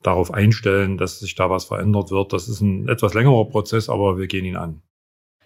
darauf 0.01 0.33
einstellen, 0.33 0.97
dass 0.97 1.19
sich 1.19 1.35
da 1.35 1.49
was 1.49 1.65
verändert 1.65 2.11
wird. 2.11 2.31
Das 2.31 2.47
ist 2.47 2.61
ein 2.61 2.87
etwas 2.87 3.13
längerer 3.13 3.45
Prozess, 3.45 3.89
aber 3.89 4.17
wir 4.17 4.27
gehen 4.27 4.45
ihn 4.45 4.55
an. 4.55 4.81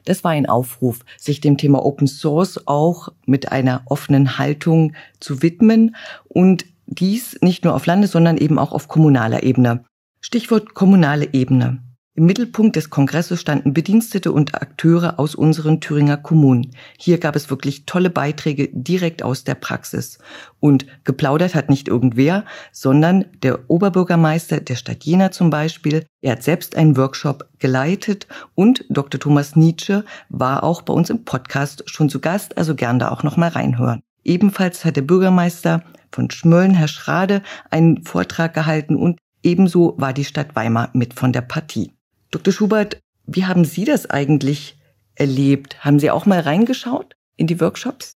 Das 0.06 0.24
war 0.24 0.32
ein 0.32 0.48
Aufruf, 0.48 1.00
sich 1.18 1.42
dem 1.42 1.58
Thema 1.58 1.84
Open 1.84 2.08
Source 2.08 2.68
auch 2.68 3.10
mit 3.26 3.52
einer 3.52 3.84
offenen 3.86 4.38
Haltung 4.38 4.94
zu 5.20 5.42
widmen 5.42 5.96
und 6.28 6.66
dies 6.86 7.40
nicht 7.42 7.64
nur 7.64 7.74
auf 7.74 7.86
Landes-, 7.86 8.12
sondern 8.12 8.38
eben 8.38 8.60
auch 8.60 8.74
auf 8.74 8.88
kommunaler 8.88 9.44
Ebene. 9.44 9.86
Stichwort 10.20 10.74
kommunale 10.74 11.34
Ebene. 11.34 11.82
Im 12.16 12.28
Mittelpunkt 12.28 12.76
des 12.76 12.92
Kongresses 12.92 13.42
standen 13.42 13.74
Bedienstete 13.74 14.32
und 14.32 14.54
Akteure 14.54 15.18
aus 15.18 15.34
unseren 15.34 15.82
Thüringer 15.82 16.16
Kommunen. 16.16 16.70
Hier 17.00 17.18
gab 17.18 17.36
es 17.36 17.50
wirklich 17.50 17.88
tolle 17.88 18.12
Beiträge 18.12 18.70
direkt 18.72 19.24
aus 19.24 19.46
der 19.46 19.56
Praxis. 19.56 20.20
Und 20.60 20.86
geplaudert 21.06 21.56
hat 21.56 21.70
nicht 21.70 21.88
irgendwer, 21.88 22.46
sondern 22.72 23.26
der 23.42 23.68
Oberbürgermeister 23.68 24.60
der 24.60 24.76
Stadt 24.76 25.04
Jena 25.04 25.32
zum 25.32 25.50
Beispiel. 25.50 26.06
Er 26.22 26.34
hat 26.34 26.44
selbst 26.44 26.76
einen 26.76 26.98
Workshop 26.98 27.50
geleitet 27.58 28.28
und 28.54 28.86
Dr. 28.90 29.20
Thomas 29.20 29.56
Nietzsche 29.56 30.06
war 30.30 30.64
auch 30.64 30.84
bei 30.84 30.94
uns 30.94 31.10
im 31.10 31.26
Podcast 31.26 31.82
schon 31.90 32.10
zu 32.10 32.20
Gast, 32.20 32.60
also 32.60 32.76
gern 32.76 33.00
da 33.00 33.10
auch 33.10 33.24
nochmal 33.24 33.50
reinhören. 33.50 34.04
Ebenfalls 34.24 34.86
hat 34.86 34.98
der 34.98 35.02
Bürgermeister 35.02 35.82
von 36.12 36.30
Schmölln, 36.30 36.76
Herr 36.76 36.88
Schrade, 36.88 37.42
einen 37.72 38.04
Vortrag 38.04 38.54
gehalten 38.54 38.98
und 38.98 39.18
ebenso 39.42 39.96
war 39.98 40.14
die 40.14 40.26
Stadt 40.26 40.56
Weimar 40.56 40.92
mit 40.94 41.16
von 41.16 41.34
der 41.34 41.42
Partie. 41.42 41.92
Dr. 42.34 42.52
Schubert, 42.52 43.00
wie 43.26 43.46
haben 43.46 43.64
Sie 43.64 43.86
das 43.86 44.10
eigentlich 44.10 44.78
erlebt? 45.16 45.86
Haben 45.86 46.00
Sie 46.00 46.10
auch 46.10 46.26
mal 46.26 46.40
reingeschaut 46.40 47.16
in 47.38 47.48
die 47.48 47.60
Workshops? 47.62 48.14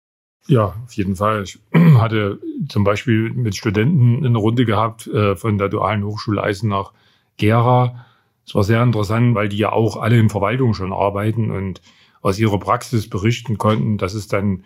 Ja, 0.48 0.74
auf 0.84 0.92
jeden 0.94 1.16
Fall. 1.16 1.42
Ich 1.42 1.58
hatte 1.98 2.40
zum 2.68 2.82
Beispiel 2.82 3.30
mit 3.30 3.56
Studenten 3.56 4.24
eine 4.24 4.38
Runde 4.38 4.64
gehabt 4.64 5.06
äh, 5.06 5.36
von 5.36 5.58
der 5.58 5.68
Dualen 5.68 6.04
Hochschule 6.04 6.42
Eisenach 6.42 6.92
Gera. 7.36 8.06
Es 8.46 8.54
war 8.54 8.64
sehr 8.64 8.82
interessant, 8.82 9.34
weil 9.34 9.48
die 9.48 9.58
ja 9.58 9.72
auch 9.72 9.96
alle 9.96 10.18
in 10.18 10.30
Verwaltung 10.30 10.72
schon 10.72 10.92
arbeiten 10.92 11.50
und 11.50 11.82
aus 12.22 12.38
ihrer 12.38 12.58
Praxis 12.58 13.10
berichten 13.10 13.58
konnten, 13.58 13.98
dass 13.98 14.14
es 14.14 14.28
dann 14.28 14.64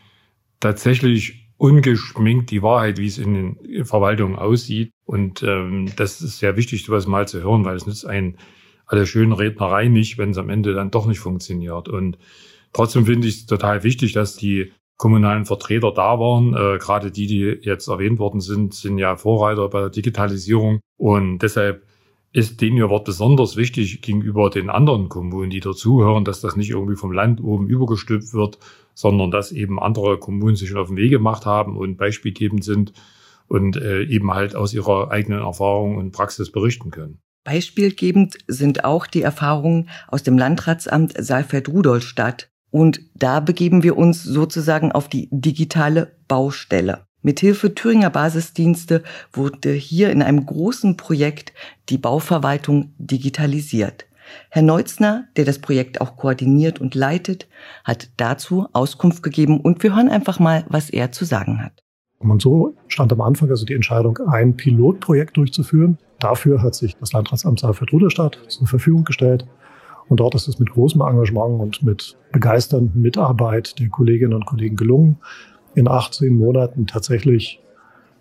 tatsächlich 0.61 1.49
ungeschminkt 1.57 2.51
die 2.51 2.63
Wahrheit, 2.63 2.99
wie 2.99 3.07
es 3.07 3.19
in 3.19 3.35
den 3.35 3.85
Verwaltungen 3.85 4.37
aussieht. 4.37 4.93
Und 5.05 5.43
ähm, 5.43 5.91
das 5.97 6.21
ist 6.21 6.39
sehr 6.39 6.57
wichtig, 6.57 6.85
sowas 6.85 7.07
mal 7.07 7.27
zu 7.27 7.43
hören, 7.43 7.65
weil 7.65 7.77
es 7.77 7.87
nützt 7.87 8.07
einen 8.07 8.37
alle 8.91 9.07
schönen 9.07 9.33
Rednerei 9.33 9.87
nicht, 9.87 10.19
wenn 10.19 10.31
es 10.31 10.39
am 10.39 10.51
Ende 10.51 10.75
dann 10.75 10.91
doch 10.91 11.07
nicht 11.07 11.21
funktioniert. 11.21 11.89
Und 11.89 12.19
trotzdem 12.73 13.07
finde 13.07 13.29
ich 13.29 13.35
es 13.37 13.47
total 13.47 13.85
wichtig, 13.85 14.13
dass 14.13 14.35
die 14.35 14.73
kommunalen 14.97 15.47
Vertreter 15.47 15.93
da 15.93 16.19
waren. 16.19 16.55
Äh, 16.55 16.79
Gerade 16.79 17.13
die, 17.13 17.29
die 17.29 17.59
jetzt 17.63 17.87
erwähnt 17.87 18.19
worden 18.19 18.41
sind, 18.41 18.75
sind 18.75 18.99
ja 18.99 19.17
Vorreiter 19.17 19.69
bei 19.69 19.81
der 19.83 19.91
Digitalisierung. 19.91 20.81
Und 20.99 21.39
deshalb 21.39 21.87
ist 22.33 22.61
denen 22.61 22.77
ihr 22.77 22.91
Wort 22.91 23.05
besonders 23.05 23.57
wichtig 23.57 24.03
gegenüber 24.03 24.51
den 24.51 24.71
anderen 24.71 25.09
Kommunen, 25.09 25.51
die 25.51 25.61
dazuhören, 25.61 26.25
dass 26.25 26.41
das 26.41 26.57
nicht 26.57 26.71
irgendwie 26.71 26.97
vom 26.97 27.13
Land 27.13 27.41
oben 27.41 27.69
übergestülpt 27.69 28.35
wird, 28.35 28.59
sondern 28.95 29.31
dass 29.31 29.53
eben 29.53 29.81
andere 29.81 30.19
Kommunen 30.19 30.57
sich 30.57 30.69
schon 30.69 30.79
auf 30.79 30.89
den 30.89 30.97
Weg 30.97 31.11
gemacht 31.11 31.47
haben 31.47 31.77
und 31.77 31.97
beispielgebend 31.97 32.65
sind 32.65 32.93
und 33.47 33.77
äh, 33.77 34.03
eben 34.03 34.35
halt 34.35 34.57
aus 34.57 34.75
ihrer 34.75 35.13
eigenen 35.13 35.41
Erfahrung 35.43 35.97
und 35.97 36.11
Praxis 36.11 36.51
berichten 36.51 36.91
können. 36.91 37.21
Beispielgebend 37.45 38.37
sind 38.47 38.85
auch 38.85 39.07
die 39.07 39.23
Erfahrungen 39.23 39.89
aus 40.09 40.23
dem 40.23 40.37
Landratsamt 40.37 41.15
Saalfeld-Rudolstadt. 41.17 42.51
Und 42.71 43.01
da 43.15 43.41
begeben 43.41 43.83
wir 43.83 43.97
uns 43.97 44.23
sozusagen 44.23 44.93
auf 44.93 45.09
die 45.09 45.29
digitale 45.33 46.17
Baustelle. 46.29 47.07
Mithilfe 47.23 47.75
Thüringer 47.75 48.11
Basisdienste 48.11 49.03
wurde 49.33 49.73
hier 49.73 50.11
in 50.11 50.23
einem 50.23 50.47
großen 50.47 50.97
Projekt 50.97 51.53
die 51.89 51.99
Bauverwaltung 51.99 52.95
digitalisiert. 52.99 54.07
Herr 54.49 54.63
Neutzner, 54.63 55.29
der 55.37 55.45
das 55.45 55.59
Projekt 55.59 56.01
auch 56.01 56.17
koordiniert 56.17 56.81
und 56.81 56.95
leitet, 56.95 57.49
hat 57.85 58.11
dazu 58.17 58.69
Auskunft 58.73 59.23
gegeben 59.23 59.61
und 59.61 59.83
wir 59.83 59.95
hören 59.95 60.09
einfach 60.09 60.39
mal, 60.39 60.65
was 60.69 60.89
er 60.89 61.13
zu 61.13 61.25
sagen 61.25 61.63
hat. 61.63 61.83
Und 62.23 62.43
so 62.43 62.75
stand 62.89 63.13
am 63.13 63.23
Anfang 63.23 63.49
also 63.49 63.65
die 63.65 63.75
Entscheidung, 63.75 64.19
ein 64.29 64.55
Pilotprojekt 64.55 65.37
durchzuführen. 65.37 65.97
Dafür 66.19 66.63
hat 66.63 66.75
sich 66.75 66.97
das 66.97 67.13
Landratsamt 67.13 67.61
Saalfeld-Ruderstadt 67.61 68.39
zur 68.49 68.67
Verfügung 68.67 69.05
gestellt. 69.05 69.47
Und 70.09 70.21
dort 70.21 70.35
ist 70.35 70.49
es 70.49 70.59
mit 70.59 70.71
großem 70.71 71.01
Engagement 71.01 71.61
und 71.61 71.83
mit 71.83 72.19
begeisternden 72.33 73.01
Mitarbeit 73.01 73.79
der 73.79 73.89
Kolleginnen 73.89 74.35
und 74.35 74.45
Kollegen 74.45 74.77
gelungen, 74.77 75.17
in 75.75 75.89
18 75.89 76.37
Monaten 76.37 76.87
tatsächlich 76.87 77.63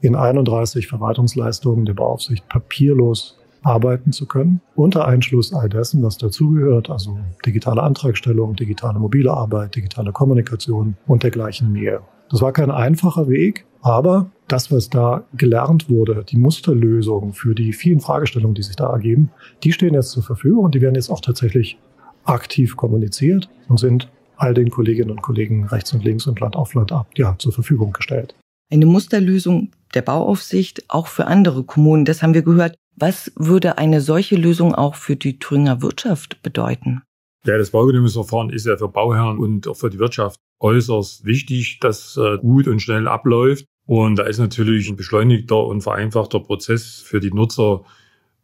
in 0.02 0.16
31 0.16 0.88
Verwaltungsleistungen 0.88 1.86
der 1.86 1.96
Bauaufsicht 1.96 2.48
papierlos 2.48 3.38
arbeiten 3.64 4.14
zu 4.14 4.28
können, 4.28 4.62
unter 4.76 5.06
Einschluss 5.06 5.54
all 5.54 5.68
dessen, 5.68 6.02
was 6.04 6.18
dazugehört, 6.18 6.90
also 6.90 7.18
digitale 7.46 7.84
Antragstellung, 7.84 8.56
digitale 8.56 9.00
mobile 9.00 9.32
Arbeit, 9.32 9.76
digitale 9.76 10.14
Kommunikation 10.14 10.96
und 11.08 11.24
dergleichen 11.24 11.74
mehr. 11.74 12.02
Das 12.30 12.42
war 12.42 12.54
kein 12.54 12.72
einfacher 12.72 13.28
Weg, 13.28 13.66
aber 13.82 14.30
das, 14.48 14.72
was 14.72 14.90
da 14.90 15.24
gelernt 15.34 15.90
wurde, 15.90 16.26
die 16.28 16.38
Musterlösungen 16.38 17.34
für 17.34 17.56
die 17.56 17.74
vielen 17.74 18.00
Fragestellungen, 18.00 18.56
die 18.56 18.64
sich 18.64 18.76
da 18.76 18.92
ergeben, 18.92 19.32
die 19.64 19.72
stehen 19.72 19.94
jetzt 19.94 20.12
zur 20.12 20.24
Verfügung 20.24 20.66
und 20.66 20.76
die 20.76 20.82
werden 20.82 20.96
jetzt 20.96 21.10
auch 21.10 21.22
tatsächlich 21.22 21.78
aktiv 22.26 22.76
kommuniziert 22.76 23.50
und 23.68 23.80
sind 23.80 24.10
all 24.38 24.54
den 24.54 24.70
Kolleginnen 24.70 25.12
und 25.12 25.22
Kollegen 25.22 25.66
rechts 25.66 25.94
und 25.94 26.04
links 26.04 26.28
und 26.28 26.40
Land 26.40 26.56
auf 26.56 26.74
Land 26.74 26.92
ab 26.92 27.08
ja, 27.18 27.36
zur 27.38 27.52
Verfügung 27.52 27.94
gestellt. 27.94 28.36
Eine 28.72 28.86
Musterlösung 28.86 29.72
der 29.94 30.02
Bauaufsicht 30.02 30.90
auch 30.90 31.08
für 31.08 31.26
andere 31.26 31.64
Kommunen, 31.64 32.06
das 32.06 32.22
haben 32.22 32.34
wir 32.34 32.44
gehört. 32.44 32.76
Was 32.96 33.32
würde 33.36 33.78
eine 33.78 34.02
solche 34.02 34.36
Lösung 34.36 34.76
auch 34.76 34.96
für 34.96 35.16
die 35.16 35.40
Thüringer 35.40 35.82
Wirtschaft 35.82 36.42
bedeuten? 36.44 37.02
Ja, 37.50 37.58
das 37.58 37.72
Baugenehmigungsverfahren 37.72 38.52
ist 38.52 38.68
ja 38.68 38.78
für 38.78 38.90
Bauherren 38.90 39.40
und 39.40 39.68
auch 39.68 39.74
für 39.74 39.90
die 39.90 39.98
Wirtschaft 39.98 40.40
äußerst 40.60 41.26
wichtig, 41.26 41.80
dass 41.80 42.16
äh, 42.16 42.38
gut 42.38 42.68
und 42.68 42.80
schnell 42.80 43.08
abläuft. 43.08 43.66
Und 43.88 44.18
da 44.18 44.24
ist 44.24 44.38
natürlich 44.38 44.88
ein 44.88 44.98
beschleunigter 44.98 45.66
und 45.66 45.82
vereinfachter 45.82 46.42
Prozess 46.42 47.02
für 47.04 47.20
die 47.20 47.32
Nutzer 47.32 47.86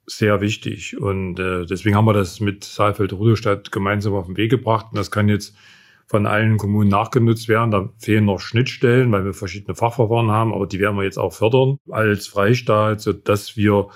sehr 0.08 0.42
wichtig. 0.42 1.00
Und 1.00 1.40
äh, 1.40 1.68
deswegen 1.68 1.96
haben 1.96 2.06
wir 2.06 2.14
das 2.14 2.40
mit 2.40 2.64
Saalfeld-Rudolstadt 2.64 3.72
gemeinsam 3.72 4.16
auf 4.16 4.26
den 4.26 4.38
Weg 4.38 4.50
gebracht. 4.50 4.88
Und 4.90 4.98
das 4.98 5.12
kann 5.12 5.30
jetzt 5.30 5.56
von 6.08 6.26
allen 6.26 6.58
Kommunen 6.58 6.90
nachgenutzt 6.90 7.48
werden. 7.48 7.70
Da 7.70 7.90
fehlen 8.00 8.26
noch 8.26 8.40
Schnittstellen, 8.40 9.12
weil 9.12 9.24
wir 9.24 9.34
verschiedene 9.36 9.76
Fachverfahren 9.76 10.32
haben, 10.32 10.52
aber 10.52 10.66
die 10.66 10.80
werden 10.80 10.98
wir 10.98 11.04
jetzt 11.04 11.20
auch 11.20 11.34
fördern 11.34 11.78
als 11.92 12.26
Freistaat, 12.26 13.02
so 13.02 13.14
dass 13.14 13.56
wir 13.56 13.90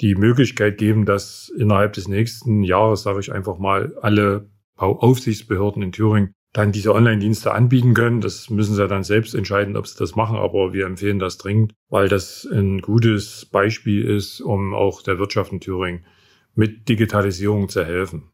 die 0.00 0.14
Möglichkeit 0.14 0.78
geben, 0.78 1.04
dass 1.04 1.48
innerhalb 1.48 1.94
des 1.94 2.06
nächsten 2.06 2.62
Jahres, 2.62 3.02
sage 3.02 3.18
ich 3.18 3.32
einfach 3.32 3.58
mal, 3.58 3.96
alle 4.02 4.51
Bauaufsichtsbehörden 4.82 5.80
in 5.80 5.92
Thüringen 5.92 6.34
dann 6.52 6.72
diese 6.72 6.92
Online-Dienste 6.92 7.52
anbieten 7.52 7.94
können. 7.94 8.20
Das 8.20 8.50
müssen 8.50 8.74
sie 8.74 8.88
dann 8.88 9.04
selbst 9.04 9.32
entscheiden, 9.32 9.76
ob 9.76 9.86
sie 9.86 9.96
das 9.96 10.16
machen, 10.16 10.36
aber 10.36 10.72
wir 10.72 10.86
empfehlen 10.86 11.20
das 11.20 11.38
dringend, 11.38 11.72
weil 11.88 12.08
das 12.08 12.44
ein 12.52 12.80
gutes 12.80 13.46
Beispiel 13.46 14.04
ist, 14.04 14.40
um 14.40 14.74
auch 14.74 15.02
der 15.02 15.20
Wirtschaft 15.20 15.52
in 15.52 15.60
Thüringen 15.60 16.04
mit 16.56 16.88
Digitalisierung 16.88 17.68
zu 17.68 17.84
helfen. 17.84 18.32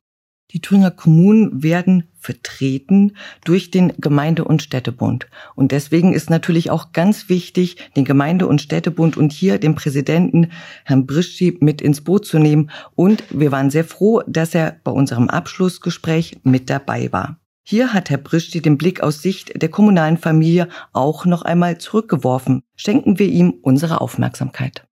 Die 0.53 0.61
Thüringer 0.61 0.91
Kommunen 0.91 1.63
werden 1.63 2.05
vertreten 2.19 3.13
durch 3.45 3.71
den 3.71 3.93
Gemeinde- 3.99 4.45
und 4.45 4.63
Städtebund. 4.63 5.27
Und 5.55 5.73
deswegen 5.73 6.15
ist 6.15 6.31
natürlich 6.31 6.71
auch 6.71 6.93
ganz 6.93 7.29
wichtig, 7.29 7.77
den 7.97 8.07
Gemeinde- 8.07 8.47
und 8.47 8.63
Städtebund 8.63 9.19
und 9.19 9.31
hier 9.31 9.59
den 9.59 9.75
Präsidenten 9.75 10.51
Herrn 10.85 11.05
Brischi 11.05 11.59
mit 11.61 11.83
ins 11.83 12.01
Boot 12.01 12.25
zu 12.25 12.39
nehmen. 12.39 12.71
Und 12.95 13.25
wir 13.29 13.53
waren 13.53 13.71
sehr 13.71 13.85
froh, 13.85 14.23
dass 14.27 14.55
er 14.55 14.81
bei 14.85 14.91
unserem 14.91 15.29
Abschlussgespräch 15.29 16.39
mit 16.45 16.71
dabei 16.71 17.13
war. 17.13 17.39
Hier 17.63 17.93
hat 17.93 18.09
Herr 18.09 18.17
Brischi 18.17 18.63
den 18.63 18.79
Blick 18.79 19.03
aus 19.03 19.21
Sicht 19.21 19.61
der 19.61 19.69
kommunalen 19.69 20.17
Familie 20.17 20.69
auch 20.95 21.27
noch 21.27 21.43
einmal 21.43 21.77
zurückgeworfen. 21.77 22.63
Schenken 22.75 23.19
wir 23.19 23.29
ihm 23.29 23.53
unsere 23.61 24.01
Aufmerksamkeit. 24.01 24.87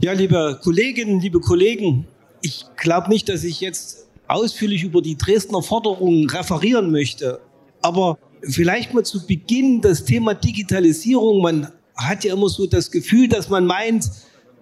Ja, 0.00 0.12
liebe 0.14 0.58
Kolleginnen, 0.62 1.20
liebe 1.20 1.40
Kollegen, 1.40 2.06
ich 2.40 2.64
glaube 2.78 3.10
nicht, 3.10 3.28
dass 3.28 3.44
ich 3.44 3.60
jetzt 3.60 4.08
ausführlich 4.32 4.82
über 4.82 5.02
die 5.02 5.16
Dresdner 5.16 5.62
Forderungen 5.62 6.28
referieren 6.28 6.90
möchte. 6.90 7.40
Aber 7.80 8.18
vielleicht 8.42 8.94
mal 8.94 9.04
zu 9.04 9.26
Beginn 9.26 9.80
das 9.80 10.04
Thema 10.04 10.34
Digitalisierung. 10.34 11.42
Man 11.42 11.68
hat 11.96 12.24
ja 12.24 12.34
immer 12.34 12.48
so 12.48 12.66
das 12.66 12.90
Gefühl, 12.90 13.28
dass 13.28 13.48
man 13.48 13.66
meint, 13.66 14.10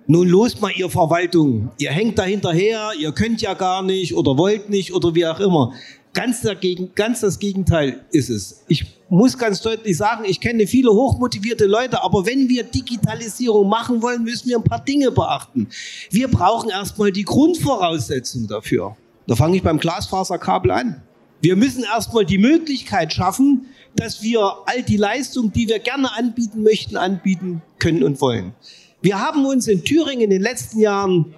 nun 0.07 0.29
los 0.29 0.61
mal 0.61 0.73
ihr 0.75 0.91
Verwaltung. 0.91 1.71
Ihr 1.79 1.91
hängt 1.91 2.19
da 2.19 2.25
hinterher, 2.25 2.91
ihr 2.99 3.13
könnt 3.13 3.41
ja 3.43 3.55
gar 3.55 3.83
nicht 3.83 4.15
oder 4.15 4.37
wollt 4.37 4.69
nicht 4.69 4.93
oder 4.93 5.15
wie 5.15 5.27
auch 5.27 5.39
immer. 5.41 5.73
Ganz, 6.13 6.41
dagegen, 6.43 6.91
ganz 6.97 7.21
das 7.21 7.39
Gegenteil 7.39 8.05
ist 8.11 8.31
es. 8.31 8.65
Ich 8.67 8.85
muss 9.09 9.39
ganz 9.39 9.61
deutlich 9.61 9.97
sagen, 9.97 10.25
ich 10.27 10.41
kenne 10.41 10.67
viele 10.67 10.91
hochmotivierte 10.91 11.67
Leute, 11.67 12.03
aber 12.03 12.27
wenn 12.27 12.49
wir 12.49 12.65
Digitalisierung 12.65 13.69
machen 13.69 14.03
wollen, 14.03 14.25
müssen 14.25 14.49
wir 14.49 14.57
ein 14.57 14.65
paar 14.65 14.85
Dinge 14.85 15.13
beachten. 15.13 15.69
Wir 16.11 16.27
brauchen 16.27 16.71
erstmal 16.71 17.13
die 17.13 17.23
Grundvoraussetzung 17.23 18.49
dafür. 18.49 18.97
Da 19.31 19.37
fange 19.37 19.57
ich 19.57 19.63
beim 19.63 19.79
Glasfaserkabel 19.79 20.73
an. 20.73 21.03
Wir 21.41 21.55
müssen 21.55 21.85
erstmal 21.85 22.27
die 22.27 22.37
Möglichkeit 22.37 23.13
schaffen, 23.13 23.67
dass 23.95 24.25
wir 24.25 24.41
all 24.67 24.83
die 24.83 24.97
Leistungen, 24.97 25.53
die 25.53 25.69
wir 25.69 25.79
gerne 25.79 26.13
anbieten 26.17 26.65
möchten, 26.65 26.97
anbieten 26.97 27.63
können 27.79 28.03
und 28.03 28.21
wollen. 28.21 28.55
Wir 29.03 29.21
haben 29.21 29.47
uns 29.47 29.69
in 29.69 29.85
Thüringen 29.85 30.23
in 30.23 30.31
den 30.31 30.43
letzten 30.43 30.81
Jahren 30.81 31.33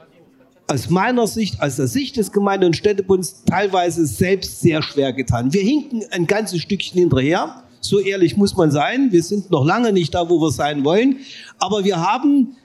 aus 0.68 0.88
meiner 0.88 1.26
Sicht, 1.26 1.60
aus 1.60 1.76
der 1.76 1.86
Sicht 1.86 2.16
des 2.16 2.32
Gemeinde- 2.32 2.64
und 2.64 2.76
Städtebunds 2.76 3.44
teilweise 3.44 4.06
selbst 4.06 4.62
sehr 4.62 4.82
schwer 4.82 5.12
getan. 5.12 5.52
Wir 5.52 5.60
hinken 5.60 6.02
ein 6.12 6.26
ganzes 6.26 6.62
Stückchen 6.62 6.98
hinterher. 6.98 7.62
So 7.82 7.98
ehrlich 7.98 8.38
muss 8.38 8.56
man 8.56 8.70
sein. 8.70 9.12
Wir 9.12 9.22
sind 9.22 9.50
noch 9.50 9.66
lange 9.66 9.92
nicht 9.92 10.14
da, 10.14 10.30
wo 10.30 10.40
wir 10.40 10.50
sein 10.50 10.82
wollen. 10.82 11.18
Aber 11.58 11.84
wir 11.84 12.00
haben 12.00 12.56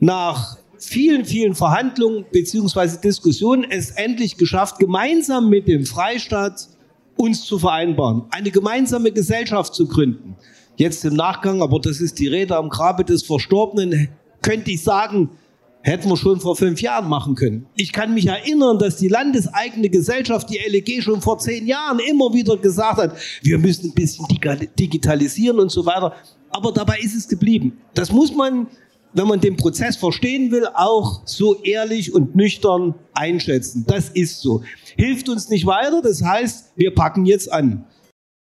nach 0.00 0.58
vielen, 0.78 1.24
vielen 1.24 1.54
Verhandlungen 1.54 2.24
beziehungsweise 2.30 3.00
Diskussionen 3.00 3.64
es 3.68 3.90
endlich 3.90 4.36
geschafft, 4.36 4.78
gemeinsam 4.78 5.48
mit 5.48 5.68
dem 5.68 5.84
Freistaat 5.84 6.68
uns 7.16 7.44
zu 7.44 7.58
vereinbaren, 7.58 8.24
eine 8.30 8.50
gemeinsame 8.50 9.10
Gesellschaft 9.12 9.74
zu 9.74 9.86
gründen. 9.86 10.36
Jetzt 10.76 11.04
im 11.04 11.14
Nachgang, 11.14 11.62
aber 11.62 11.80
das 11.80 12.00
ist 12.00 12.18
die 12.18 12.28
Rede 12.28 12.56
am 12.56 12.68
Grabe 12.68 13.04
des 13.04 13.22
Verstorbenen, 13.22 14.10
könnte 14.42 14.70
ich 14.70 14.82
sagen, 14.82 15.30
Hätten 15.86 16.08
wir 16.08 16.16
schon 16.16 16.40
vor 16.40 16.56
fünf 16.56 16.82
Jahren 16.82 17.08
machen 17.08 17.36
können. 17.36 17.66
Ich 17.76 17.92
kann 17.92 18.12
mich 18.12 18.26
erinnern, 18.26 18.76
dass 18.76 18.96
die 18.96 19.06
landeseigene 19.06 19.88
Gesellschaft, 19.88 20.50
die 20.50 20.58
LEG, 20.68 21.00
schon 21.00 21.20
vor 21.20 21.38
zehn 21.38 21.64
Jahren 21.64 22.00
immer 22.00 22.34
wieder 22.34 22.56
gesagt 22.56 22.98
hat, 22.98 23.16
wir 23.42 23.56
müssen 23.56 23.90
ein 23.90 23.94
bisschen 23.94 24.26
digitalisieren 24.76 25.60
und 25.60 25.70
so 25.70 25.86
weiter. 25.86 26.12
Aber 26.50 26.72
dabei 26.72 26.98
ist 26.98 27.14
es 27.14 27.28
geblieben. 27.28 27.78
Das 27.94 28.10
muss 28.10 28.34
man, 28.34 28.66
wenn 29.16 29.26
man 29.26 29.40
den 29.40 29.56
Prozess 29.56 29.96
verstehen 29.96 30.50
will, 30.52 30.66
auch 30.74 31.22
so 31.26 31.62
ehrlich 31.62 32.12
und 32.14 32.36
nüchtern 32.36 32.94
einschätzen. 33.14 33.84
Das 33.86 34.10
ist 34.10 34.40
so. 34.40 34.62
Hilft 34.96 35.28
uns 35.28 35.48
nicht 35.48 35.66
weiter. 35.66 36.02
Das 36.02 36.22
heißt, 36.22 36.72
wir 36.76 36.94
packen 36.94 37.24
jetzt 37.24 37.52
an. 37.52 37.86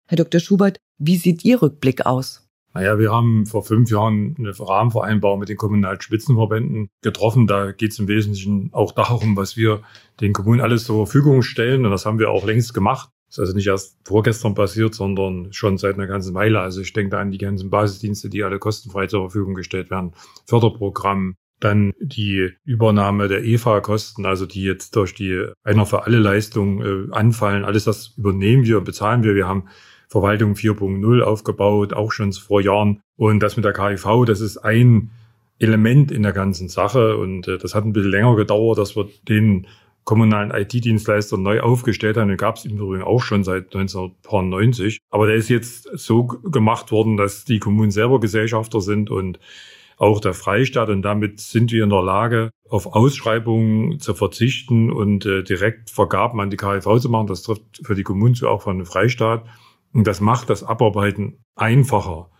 Herr 0.09 0.17
Dr. 0.17 0.41
Schubert, 0.41 0.79
wie 0.99 1.17
sieht 1.17 1.45
Ihr 1.45 1.61
Rückblick 1.61 2.07
aus? 2.07 2.47
Naja, 2.75 2.99
wir 2.99 3.13
haben 3.13 3.45
vor 3.45 3.63
fünf 3.63 3.91
Jahren 3.91 4.35
eine 4.39 4.59
Rahmenvereinbarung 4.59 5.41
mit 5.41 5.49
den 5.49 5.59
kommunalen 5.59 6.01
Spitzenverbänden 6.01 6.89
getroffen. 7.03 7.47
Da 7.47 7.73
geht 7.73 7.93
es 7.93 7.99
im 7.99 8.09
Wesentlichen 8.09 8.71
auch 8.73 8.93
darum, 8.93 9.37
was 9.37 9.57
wir 9.57 9.83
den 10.21 10.33
Kommunen 10.33 10.61
alles 10.61 10.85
zur 10.85 11.07
Verfügung 11.07 11.43
stellen. 11.43 11.85
Und 11.85 11.91
das 11.91 12.07
haben 12.07 12.19
wir 12.19 12.31
auch 12.31 12.47
längst 12.47 12.73
gemacht. 12.73 13.11
Ist 13.33 13.39
also 13.39 13.55
nicht 13.55 13.67
erst 13.67 13.97
vorgestern 14.05 14.55
passiert, 14.55 14.95
sondern 14.95 15.55
schon 15.55 15.79
seit 15.79 15.95
einer 15.95 16.07
ganzen 16.07 16.35
Weile. 16.35 16.61
Also 16.61 16.83
ich 16.83 16.93
denke 16.93 17.13
da 17.13 17.21
an 17.21 17.31
die 17.31 17.39
ganzen 17.39 17.71
Basisdienste, 17.71 18.29
die 18.29 18.45
alle 18.45 18.59
kostenfrei 18.59 19.07
zur 19.07 19.23
Verfügung 19.23 19.55
gestellt 19.55 19.91
werden. 19.91 20.13
Förderprogramm, 20.45 21.37
dann 21.59 21.95
die 21.99 22.51
Übernahme 22.65 23.29
der 23.29 23.43
EFA-Kosten, 23.43 24.27
also 24.27 24.45
die 24.45 24.65
jetzt 24.65 24.97
durch 24.97 25.15
die 25.15 25.47
einer 25.65 25.87
für 25.87 26.05
alle 26.05 26.19
Leistung 26.19 26.83
äh, 26.83 27.11
anfallen. 27.13 27.65
Alles 27.65 27.85
das 27.85 28.09
übernehmen 28.19 28.67
wir 28.67 28.77
und 28.77 28.85
bezahlen 28.85 29.23
wir. 29.23 29.35
Wir 29.35 29.49
haben 29.49 29.69
Verwaltung 30.09 30.53
4.0 30.53 31.23
aufgebaut, 31.23 31.95
auch 31.95 32.13
schon 32.13 32.35
vor 32.35 32.61
Jahren. 32.61 33.01
Und 33.17 33.43
das 33.43 33.57
mit 33.57 33.65
der 33.65 33.73
KIV, 33.73 34.27
das 34.27 34.43
ist 34.43 34.59
ein 34.59 35.11
Element 35.59 36.13
in 36.13 36.23
der 36.23 36.33
ganzen 36.33 36.69
Sache. 36.69 37.17
Und 37.17 37.49
äh, 37.49 37.57
das 37.57 37.75
hat 37.75 37.87
ein 37.87 37.95
bisschen 37.95 38.11
länger 38.11 38.37
gedauert, 38.37 38.77
dass 38.77 38.95
wir 38.95 39.09
den 39.27 39.69
kommunalen 40.05 40.51
IT-Dienstleister 40.51 41.37
neu 41.37 41.61
aufgestellt 41.61 42.17
haben. 42.17 42.29
Den 42.29 42.37
gab 42.37 42.57
es 42.57 42.65
im 42.65 42.79
Übrigen 42.79 43.05
auch 43.05 43.23
schon 43.23 43.45
seit 43.45 43.75
1990. 43.75 45.01
Aber 45.11 45.27
der 45.27 45.37
ist 45.37 45.49
jetzt 45.49 45.89
so 45.95 46.25
gemacht 46.25 46.91
worden, 46.91 47.17
dass 47.17 47.45
die 47.45 47.61
Kommunen 47.61 47.91
selber 47.91 48.21
Gesellschafter 48.21 48.81
sind 48.81 49.11
und 49.11 49.39
auch 49.97 50.21
der 50.21 50.35
Freistaat. 50.35 50.89
Und 50.89 51.03
damit 51.03 51.41
sind 51.41 51.71
wir 51.71 51.85
in 51.85 51.91
der 51.91 52.03
Lage, 52.03 52.51
auf 52.69 52.87
Ausschreibungen 52.87 54.01
zu 54.01 54.15
verzichten 54.15 54.91
und 54.91 55.27
äh, 55.27 55.43
direkt 55.43 55.91
Vergaben 55.91 56.41
an 56.41 56.51
die 56.51 56.57
KIV 56.57 57.01
zu 57.01 57.09
machen. 57.09 57.27
Das 57.27 57.43
trifft 57.43 57.83
für 57.85 57.95
die 57.95 58.03
Kommunen 58.03 58.35
zu 58.35 58.49
auch 58.49 58.63
von 58.63 58.79
dem 58.79 58.87
Freistaat. 58.87 59.45
Und 59.93 60.07
das 60.07 60.21
macht 60.21 60.51
das 60.51 60.65
Abarbeiten 60.65 61.45
einfacher. 61.55 62.31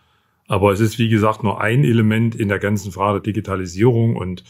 Aber 0.47 0.71
es 0.71 0.79
ist, 0.79 0.99
wie 0.99 1.07
gesagt, 1.07 1.43
nur 1.43 1.61
ein 1.61 1.83
Element 1.83 2.35
in 2.35 2.49
der 2.49 2.59
ganzen 2.59 2.91
Frage 2.91 3.21
der 3.21 3.33
Digitalisierung 3.33 4.15
und 4.15 4.43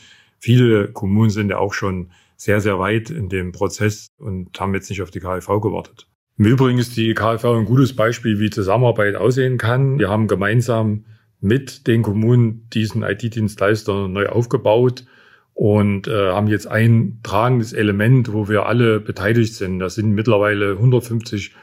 viele 0.43 0.91
Kommunen 0.91 1.29
sind 1.29 1.49
ja 1.49 1.58
auch 1.58 1.73
schon 1.73 2.12
sehr, 2.36 2.60
sehr 2.60 2.77
weit 2.77 3.10
in 3.10 3.29
dem 3.29 3.53
Prozess 3.53 4.08
und 4.17 4.60
haben 4.60 4.73
jetzt 4.73 4.89
nicht 4.89 5.01
auf 5.01 5.10
die 5.10 5.21
KfV 5.21 5.62
gewartet. 5.62 6.08
Im 6.38 6.45
Übrigen 6.45 6.79
ist 6.79 6.97
die 6.97 7.13
KfV 7.13 7.45
ein 7.60 7.65
gutes 7.65 7.95
Beispiel, 7.95 8.39
wie 8.39 8.49
Zusammenarbeit 8.49 9.15
aussehen 9.15 9.58
kann. 9.58 9.99
Wir 9.99 10.10
haben 10.10 10.27
gemeinsam 10.27 11.06
mit 11.39 11.88
den 11.88 12.01
Kommunen 12.01 12.67
diesen 12.73 13.03
IT-Dienstleister 13.03 14.10
neu 14.10 14.27
aufgebaut 14.27 15.06
und 15.53 16.08
äh, 16.08 16.32
haben 16.32 16.47
jetzt 16.47 16.67
ein 16.67 17.19
tragendes 17.23 17.71
Element, 17.71 18.34
wo 18.34 18.49
wir 18.49 18.65
alle 18.65 18.99
beteiligt 18.99 19.53
sind. 19.53 19.79
Das 19.79 19.95
sind 19.95 20.12
mittlerweile 20.12 20.71
150 20.71 21.53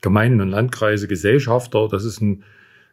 Gemeinden 0.00 0.40
und 0.40 0.48
Landkreise, 0.48 1.08
Gesellschafter. 1.08 1.88
Das 1.88 2.04
ist 2.04 2.22
ein, 2.22 2.44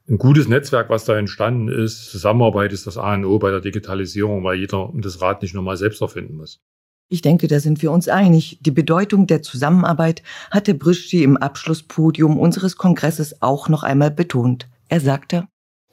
ein 0.10 0.18
gutes 0.18 0.48
Netzwerk, 0.48 0.90
was 0.90 1.06
da 1.06 1.18
entstanden 1.18 1.68
ist. 1.68 2.12
Zusammenarbeit 2.12 2.72
ist 2.72 2.88
das 2.88 2.98
A 2.98 3.14
und 3.14 3.26
O 3.26 3.40
bei 3.40 3.52
der 3.52 3.60
Digitalisierung, 3.60 4.44
weil 4.44 4.58
jeder 4.58 4.92
das 4.96 5.22
Rad 5.22 5.42
nicht 5.42 5.54
nochmal 5.54 5.78
selbst 5.78 6.02
erfinden 6.02 6.38
muss. 6.38 6.62
Ich 7.10 7.22
denke, 7.22 7.48
da 7.48 7.60
sind 7.60 7.82
wir 7.82 7.92
uns 7.92 8.10
einig. 8.10 8.60
Die 8.62 8.72
Bedeutung 8.72 9.28
der 9.28 9.42
Zusammenarbeit 9.42 10.24
hatte 10.52 10.74
Brischi 10.74 11.24
im 11.24 11.38
Abschlusspodium 11.38 12.38
unseres 12.38 12.76
Kongresses 12.76 13.42
auch 13.42 13.70
noch 13.70 13.84
einmal 13.84 14.12
betont. 14.12 14.68
Er 14.90 15.00
sagte, 15.00 15.48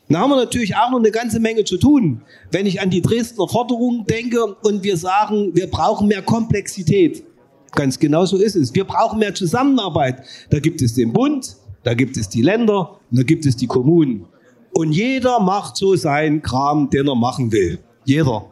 da 0.08 0.18
haben 0.18 0.30
wir 0.30 0.36
natürlich 0.36 0.76
auch 0.76 0.90
noch 0.90 0.98
eine 0.98 1.10
ganze 1.10 1.40
Menge 1.40 1.64
zu 1.64 1.78
tun. 1.78 2.22
Wenn 2.50 2.66
ich 2.66 2.80
an 2.80 2.90
die 2.90 3.00
Dresdner 3.00 3.48
Forderungen 3.48 4.04
denke 4.04 4.44
und 4.44 4.82
wir 4.82 4.96
sagen, 4.96 5.54
wir 5.54 5.68
brauchen 5.68 6.08
mehr 6.08 6.22
Komplexität. 6.22 7.24
Ganz 7.72 7.98
genau 7.98 8.26
so 8.26 8.36
ist 8.36 8.54
es. 8.54 8.74
Wir 8.74 8.84
brauchen 8.84 9.18
mehr 9.18 9.34
Zusammenarbeit. 9.34 10.22
Da 10.50 10.60
gibt 10.60 10.82
es 10.82 10.94
den 10.94 11.12
Bund, 11.12 11.56
da 11.84 11.94
gibt 11.94 12.16
es 12.16 12.28
die 12.28 12.42
Länder, 12.42 12.98
da 13.10 13.22
gibt 13.22 13.46
es 13.46 13.56
die 13.56 13.66
Kommunen. 13.66 14.26
Und 14.72 14.92
jeder 14.92 15.38
macht 15.38 15.76
so 15.76 15.94
seinen 15.94 16.42
Kram, 16.42 16.90
den 16.90 17.06
er 17.06 17.14
machen 17.14 17.52
will. 17.52 17.78
Jeder. 18.04 18.46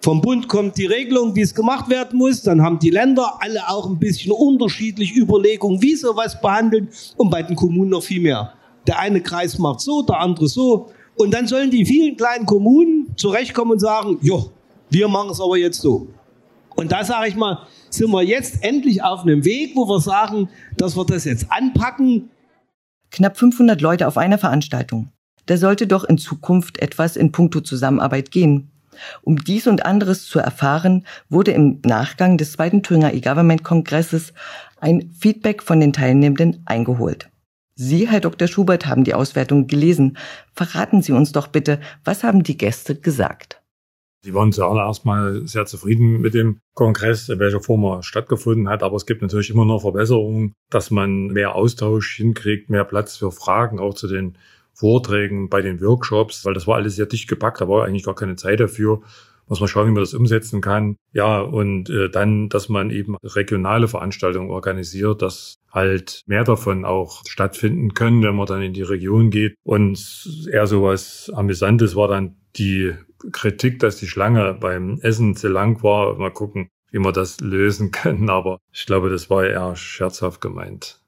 Vom 0.00 0.20
Bund 0.20 0.46
kommt 0.46 0.76
die 0.76 0.86
Regelung, 0.86 1.34
wie 1.34 1.40
es 1.40 1.54
gemacht 1.54 1.88
werden 1.88 2.18
muss. 2.18 2.42
Dann 2.42 2.62
haben 2.62 2.78
die 2.78 2.90
Länder 2.90 3.38
alle 3.40 3.68
auch 3.68 3.88
ein 3.88 3.98
bisschen 3.98 4.32
unterschiedlich 4.32 5.16
Überlegungen, 5.16 5.80
wie 5.82 5.96
sowas 5.96 6.40
behandeln. 6.40 6.88
Und 7.16 7.30
bei 7.30 7.42
den 7.42 7.56
Kommunen 7.56 7.90
noch 7.90 8.02
viel 8.02 8.20
mehr. 8.20 8.52
Der 8.86 8.98
eine 8.98 9.20
Kreis 9.22 9.58
macht 9.58 9.80
so, 9.80 10.02
der 10.02 10.20
andere 10.20 10.48
so. 10.48 10.90
Und 11.16 11.32
dann 11.32 11.46
sollen 11.46 11.70
die 11.70 11.84
vielen 11.84 12.16
kleinen 12.16 12.46
Kommunen 12.46 13.12
zurechtkommen 13.16 13.72
und 13.72 13.80
sagen, 13.80 14.18
jo, 14.22 14.50
wir 14.90 15.08
machen 15.08 15.30
es 15.30 15.40
aber 15.40 15.56
jetzt 15.56 15.80
so. 15.80 16.06
Und 16.76 16.92
da 16.92 17.04
sage 17.04 17.28
ich 17.28 17.34
mal, 17.34 17.66
sind 17.90 18.10
wir 18.10 18.22
jetzt 18.22 18.62
endlich 18.62 19.02
auf 19.02 19.22
einem 19.22 19.44
Weg, 19.44 19.72
wo 19.74 19.88
wir 19.88 20.00
sagen, 20.00 20.48
dass 20.76 20.96
wir 20.96 21.04
das 21.04 21.24
jetzt 21.24 21.50
anpacken. 21.50 22.30
Knapp 23.10 23.36
500 23.36 23.80
Leute 23.80 24.06
auf 24.06 24.18
einer 24.18 24.38
Veranstaltung. 24.38 25.10
Da 25.46 25.56
sollte 25.56 25.86
doch 25.86 26.04
in 26.04 26.18
Zukunft 26.18 26.78
etwas 26.78 27.16
in 27.16 27.32
puncto 27.32 27.60
Zusammenarbeit 27.60 28.30
gehen. 28.30 28.70
Um 29.22 29.36
dies 29.36 29.66
und 29.66 29.86
anderes 29.86 30.26
zu 30.26 30.38
erfahren, 30.38 31.06
wurde 31.28 31.52
im 31.52 31.80
Nachgang 31.84 32.36
des 32.36 32.52
zweiten 32.52 32.82
Thüringer 32.82 33.14
E-Government-Kongresses 33.14 34.32
ein 34.80 35.10
Feedback 35.18 35.62
von 35.62 35.80
den 35.80 35.92
Teilnehmenden 35.92 36.62
eingeholt. 36.66 37.30
Sie, 37.74 38.08
Herr 38.08 38.20
Dr. 38.20 38.48
Schubert, 38.48 38.86
haben 38.86 39.04
die 39.04 39.14
Auswertung 39.14 39.68
gelesen. 39.68 40.18
Verraten 40.52 41.00
Sie 41.00 41.12
uns 41.12 41.32
doch 41.32 41.46
bitte, 41.46 41.80
was 42.04 42.24
haben 42.24 42.42
die 42.42 42.58
Gäste 42.58 42.96
gesagt? 42.96 43.62
Sie 44.22 44.34
waren 44.34 44.52
zuallererst 44.52 45.04
mal 45.04 45.46
sehr 45.46 45.66
zufrieden 45.66 46.20
mit 46.20 46.34
dem 46.34 46.60
Kongress, 46.74 47.28
in 47.28 47.38
welcher 47.38 47.60
Form 47.60 47.84
er 47.84 48.02
stattgefunden 48.02 48.68
hat. 48.68 48.82
Aber 48.82 48.96
es 48.96 49.06
gibt 49.06 49.22
natürlich 49.22 49.50
immer 49.50 49.64
noch 49.64 49.82
Verbesserungen, 49.82 50.54
dass 50.70 50.90
man 50.90 51.28
mehr 51.28 51.54
Austausch 51.54 52.16
hinkriegt, 52.16 52.68
mehr 52.68 52.84
Platz 52.84 53.16
für 53.16 53.30
Fragen, 53.30 53.78
auch 53.78 53.94
zu 53.94 54.08
den 54.08 54.36
Vorträgen, 54.74 55.48
bei 55.48 55.60
den 55.60 55.80
Workshops, 55.80 56.44
weil 56.44 56.54
das 56.54 56.66
war 56.66 56.76
alles 56.76 56.96
sehr 56.96 57.06
dicht 57.06 57.28
gepackt. 57.28 57.60
Da 57.60 57.68
war 57.68 57.84
eigentlich 57.84 58.04
gar 58.04 58.14
keine 58.14 58.36
Zeit 58.36 58.60
dafür. 58.60 59.02
Muss 59.48 59.60
man 59.60 59.68
schauen, 59.68 59.88
wie 59.88 59.92
man 59.92 60.02
das 60.02 60.14
umsetzen 60.14 60.60
kann. 60.60 60.96
Ja, 61.12 61.40
und 61.40 61.88
äh, 61.88 62.10
dann, 62.10 62.48
dass 62.48 62.68
man 62.68 62.90
eben 62.90 63.16
regionale 63.24 63.88
Veranstaltungen 63.88 64.50
organisiert, 64.50 65.22
dass 65.22 65.56
halt 65.72 66.22
mehr 66.26 66.44
davon 66.44 66.84
auch 66.84 67.22
stattfinden 67.26 67.94
können, 67.94 68.22
wenn 68.22 68.36
man 68.36 68.46
dann 68.46 68.62
in 68.62 68.74
die 68.74 68.82
Region 68.82 69.30
geht. 69.30 69.54
Und 69.64 70.48
eher 70.52 70.66
so 70.66 70.82
was 70.82 71.30
Amüsantes 71.34 71.96
war 71.96 72.08
dann 72.08 72.36
die 72.56 72.94
Kritik, 73.32 73.78
dass 73.80 73.96
die 73.96 74.06
Schlange 74.06 74.54
beim 74.54 74.98
Essen 75.02 75.36
zu 75.36 75.48
lang 75.48 75.82
war. 75.82 76.16
Mal 76.16 76.30
gucken, 76.30 76.68
wie 76.90 76.98
wir 76.98 77.12
das 77.12 77.40
lösen 77.40 77.90
können. 77.92 78.30
Aber 78.30 78.58
ich 78.72 78.86
glaube, 78.86 79.10
das 79.10 79.30
war 79.30 79.44
eher 79.44 79.76
scherzhaft 79.76 80.40
gemeint. 80.40 81.00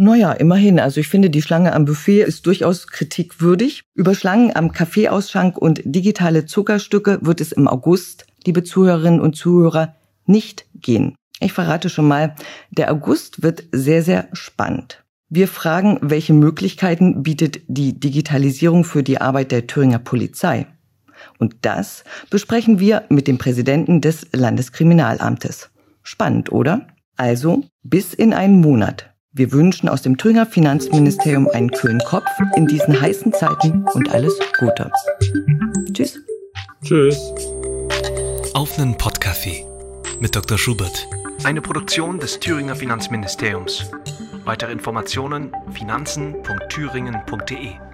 Naja, 0.00 0.32
immerhin. 0.32 0.78
Also 0.78 1.00
ich 1.00 1.08
finde, 1.08 1.28
die 1.28 1.42
Schlange 1.42 1.72
am 1.72 1.84
Buffet 1.84 2.22
ist 2.22 2.46
durchaus 2.46 2.86
kritikwürdig. 2.86 3.82
Über 3.94 4.14
Schlangen 4.14 4.54
am 4.54 4.70
Kaffeeausschank 4.70 5.58
und 5.58 5.82
digitale 5.84 6.46
Zuckerstücke 6.46 7.18
wird 7.22 7.40
es 7.40 7.50
im 7.50 7.66
August, 7.66 8.26
liebe 8.46 8.62
Zuhörerinnen 8.62 9.20
und 9.20 9.34
Zuhörer, 9.34 9.96
nicht 10.24 10.66
gehen. 10.74 11.16
Ich 11.40 11.52
verrate 11.52 11.88
schon 11.88 12.06
mal, 12.06 12.36
der 12.70 12.92
August 12.92 13.42
wird 13.42 13.64
sehr, 13.72 14.02
sehr 14.02 14.28
spannend. 14.32 15.04
Wir 15.28 15.48
fragen, 15.48 15.98
welche 16.00 16.32
Möglichkeiten 16.32 17.24
bietet 17.24 17.60
die 17.66 17.98
Digitalisierung 17.98 18.84
für 18.84 19.02
die 19.02 19.20
Arbeit 19.20 19.52
der 19.52 19.66
Thüringer 19.66 19.98
Polizei? 19.98 20.66
Und 21.38 21.56
das 21.62 22.04
besprechen 22.30 22.80
wir 22.80 23.04
mit 23.08 23.26
dem 23.26 23.38
Präsidenten 23.38 24.00
des 24.00 24.26
Landeskriminalamtes. 24.32 25.70
Spannend, 26.02 26.52
oder? 26.52 26.86
Also 27.16 27.64
bis 27.82 28.14
in 28.14 28.32
einen 28.32 28.60
Monat. 28.60 29.10
Wir 29.32 29.52
wünschen 29.52 29.88
aus 29.88 30.02
dem 30.02 30.16
Thüringer 30.16 30.46
Finanzministerium 30.46 31.48
einen 31.48 31.70
kühlen 31.70 32.00
Kopf 32.00 32.28
in 32.56 32.66
diesen 32.66 33.00
heißen 33.00 33.32
Zeiten 33.32 33.84
und 33.94 34.10
alles 34.10 34.36
Gute. 34.58 34.90
Tschüss. 35.92 36.18
Tschüss. 36.82 37.18
Auf 38.54 38.78
einen 38.78 38.96
Podcafé 38.96 39.64
mit 40.20 40.34
Dr. 40.34 40.58
Schubert. 40.58 41.06
Eine 41.44 41.60
Produktion 41.60 42.18
des 42.18 42.40
Thüringer 42.40 42.74
Finanzministeriums. 42.74 43.90
Weitere 44.44 44.72
Informationen 44.72 45.52
finanzen.thüringen.de 45.72 47.87